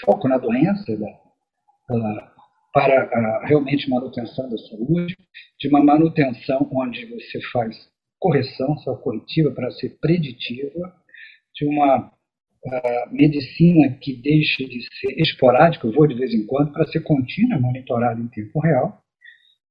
foco 0.05 0.27
na 0.27 0.38
doença, 0.38 0.95
da, 0.95 1.97
da, 1.97 2.33
para 2.71 3.03
a 3.03 3.47
realmente 3.47 3.89
manutenção 3.89 4.47
da 4.49 4.57
saúde, 4.57 5.15
de 5.60 5.67
uma 5.67 5.83
manutenção 5.83 6.69
onde 6.71 7.05
você 7.07 7.41
faz 7.51 7.75
correção, 8.19 8.77
só 8.79 8.95
corretiva 8.95 9.51
para 9.51 9.71
ser 9.71 9.97
preditiva, 9.99 10.93
de 11.55 11.65
uma 11.65 12.12
uh, 12.67 13.13
medicina 13.13 13.97
que 14.01 14.13
deixe 14.13 14.65
de 14.65 14.82
ser 14.99 15.19
esporádica, 15.21 15.88
eu 15.88 15.91
vou 15.91 16.08
de 16.08 16.15
vez 16.15 16.34
em 16.34 16.45
quando, 16.45 16.71
para 16.71 16.88
ser 16.88 17.01
contínua, 17.01 17.60
monitorada 17.60 18.19
em 18.19 18.27
tempo 18.27 18.60
real, 18.60 19.01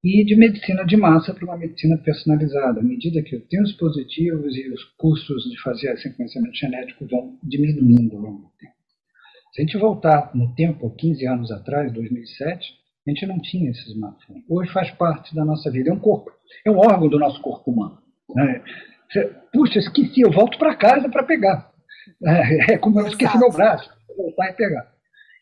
e 0.02 0.24
de 0.24 0.36
medicina 0.36 0.84
de 0.84 0.96
massa 0.96 1.34
para 1.34 1.44
uma 1.44 1.56
medicina 1.56 1.98
personalizada. 1.98 2.80
À 2.80 2.82
medida 2.82 3.22
que 3.22 3.34
eu 3.34 3.40
tenho 3.48 3.64
os 3.64 3.72
positivos 3.72 4.56
e 4.56 4.68
os 4.68 4.84
custos 4.96 5.44
de 5.50 5.60
fazer 5.62 5.96
sequenciamento 5.98 6.56
genético 6.56 7.06
vão 7.06 7.38
diminuindo 7.42 8.16
ao 8.16 8.22
longo 8.22 8.42
do 8.42 8.50
tempo. 8.58 8.74
Se 9.52 9.62
a 9.62 9.64
gente 9.64 9.78
voltar 9.78 10.30
no 10.34 10.54
tempo, 10.54 10.94
15 10.94 11.26
anos 11.26 11.50
atrás, 11.50 11.92
2007, 11.92 12.74
a 13.06 13.10
gente 13.10 13.26
não 13.26 13.40
tinha 13.40 13.70
esse 13.70 13.90
smartphone. 13.90 14.44
Hoje 14.48 14.70
faz 14.72 14.90
parte 14.92 15.34
da 15.34 15.44
nossa 15.44 15.70
vida. 15.70 15.90
É 15.90 15.92
um 15.92 15.98
corpo, 15.98 16.30
é 16.64 16.70
um 16.70 16.78
órgão 16.78 17.08
do 17.08 17.18
nosso 17.18 17.40
corpo 17.40 17.70
humano. 17.70 17.98
Né? 18.34 18.62
Puxa, 19.52 19.78
esqueci, 19.78 20.20
eu 20.20 20.30
volto 20.30 20.58
para 20.58 20.76
casa 20.76 21.08
para 21.08 21.22
pegar. 21.22 21.70
É, 22.24 22.72
é, 22.74 22.78
como 22.78 23.00
eu 23.00 23.06
esqueci 23.06 23.38
meu 23.38 23.50
braço, 23.50 23.90
vou 24.08 24.26
voltar 24.26 24.50
e 24.50 24.52
pegar. 24.54 24.92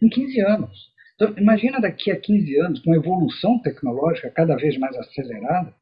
Em 0.02 0.08
15 0.08 0.40
anos. 0.40 0.94
Então, 1.14 1.34
imagina 1.38 1.80
daqui 1.80 2.10
a 2.10 2.20
15 2.20 2.58
anos, 2.58 2.80
com 2.80 2.92
a 2.92 2.96
evolução 2.96 3.60
tecnológica 3.60 4.30
cada 4.30 4.56
vez 4.56 4.76
mais 4.78 4.96
acelerada, 4.96 5.74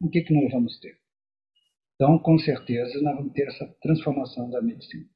o 0.00 0.08
que, 0.08 0.22
que 0.22 0.32
nós 0.32 0.52
vamos 0.52 0.78
ter? 0.78 0.96
Então, 1.94 2.18
com 2.18 2.38
certeza, 2.38 3.00
nós 3.02 3.16
vamos 3.16 3.32
ter 3.32 3.48
essa 3.48 3.66
transformação 3.82 4.50
da 4.50 4.62
medicina. 4.62 5.06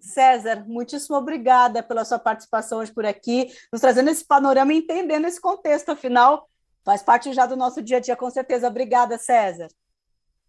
César, 0.00 0.64
muitíssimo 0.66 1.16
obrigada 1.16 1.82
pela 1.82 2.04
sua 2.04 2.20
participação 2.20 2.78
hoje 2.78 2.92
por 2.92 3.04
aqui, 3.04 3.48
nos 3.72 3.80
trazendo 3.80 4.08
esse 4.08 4.24
panorama 4.24 4.72
e 4.72 4.78
entendendo 4.78 5.26
esse 5.26 5.40
contexto, 5.40 5.90
afinal, 5.90 6.48
faz 6.84 7.02
parte 7.02 7.32
já 7.32 7.46
do 7.46 7.56
nosso 7.56 7.82
dia 7.82 7.96
a 7.96 8.00
dia, 8.00 8.16
com 8.16 8.30
certeza. 8.30 8.68
Obrigada, 8.68 9.18
César. 9.18 9.68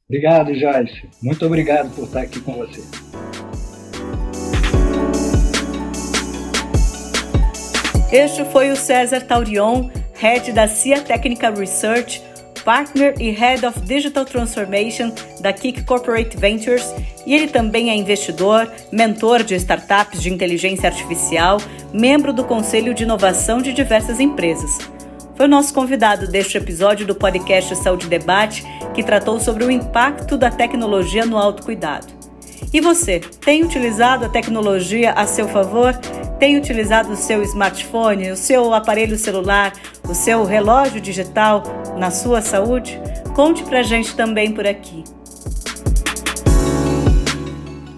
Obrigado, 0.08 0.54
Joyce. 0.54 1.10
Muito 1.22 1.46
obrigado 1.46 1.94
por 1.96 2.06
estar 2.06 2.22
aqui 2.22 2.42
com 2.42 2.54
você. 2.54 2.82
Este 8.12 8.44
foi 8.46 8.72
o 8.72 8.76
César 8.76 9.22
Taurion, 9.22 9.88
Head 10.16 10.52
da 10.52 10.68
CIA 10.68 11.00
Technical 11.02 11.54
Research, 11.54 12.24
Partner 12.66 13.14
e 13.20 13.30
Head 13.30 13.64
of 13.64 13.80
Digital 13.82 14.26
Transformation 14.26 15.12
da 15.42 15.54
Kick 15.54 15.84
Corporate 15.84 16.36
Ventures, 16.36 16.92
e 17.24 17.36
ele 17.36 17.48
também 17.48 17.92
é 17.92 17.96
investidor, 17.96 18.68
mentor 18.92 19.44
de 19.44 19.54
startups 19.54 20.24
de 20.24 20.34
inteligência 20.34 20.90
artificial, 20.90 21.60
membro 21.94 22.34
do 22.34 22.44
Conselho 22.44 22.96
de 22.96 23.04
Inovação 23.04 23.62
de 23.62 23.74
diversas 23.74 24.20
empresas. 24.20 24.80
Foi 25.36 25.46
o 25.46 25.50
nosso 25.50 25.72
convidado 25.72 26.28
deste 26.28 26.58
episódio 26.58 27.06
do 27.06 27.14
podcast 27.14 27.76
Saúde 27.76 28.08
Debate, 28.08 28.64
que 28.96 29.04
tratou 29.04 29.40
sobre 29.40 29.64
o 29.64 29.72
impacto 29.72 30.36
da 30.36 30.50
tecnologia 30.50 31.28
no 31.28 31.38
autocuidado. 31.38 32.08
E 32.74 32.82
você, 32.82 33.20
tem 33.20 33.64
utilizado 33.64 34.26
a 34.26 34.30
tecnologia 34.30 35.12
a 35.14 35.28
seu 35.28 35.48
favor? 35.48 35.94
Tem 36.40 36.58
utilizado 36.58 37.12
o 37.12 37.18
seu 37.18 37.44
smartphone, 37.44 38.32
o 38.32 38.38
seu 38.38 38.74
aparelho 38.74 39.18
celular, 39.18 39.74
o 40.08 40.16
seu 40.16 40.46
relógio 40.46 41.02
digital 41.02 41.62
na 41.98 42.10
sua 42.10 42.42
saúde? 42.42 42.98
Conte 43.36 43.62
pra 43.64 43.84
gente 43.84 44.16
também 44.16 44.54
por 44.54 44.66
aqui. 44.66 45.04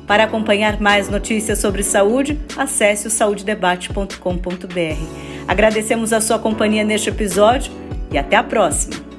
Para 0.07 0.23
acompanhar 0.23 0.81
mais 0.81 1.07
notícias 1.07 1.59
sobre 1.59 1.83
saúde, 1.83 2.37
acesse 2.57 3.07
o 3.07 3.11
saudedebate.com.br. 3.11 4.17
Agradecemos 5.47 6.11
a 6.11 6.19
sua 6.19 6.39
companhia 6.39 6.83
neste 6.83 7.09
episódio 7.09 7.71
e 8.11 8.17
até 8.17 8.35
a 8.35 8.43
próxima! 8.43 9.10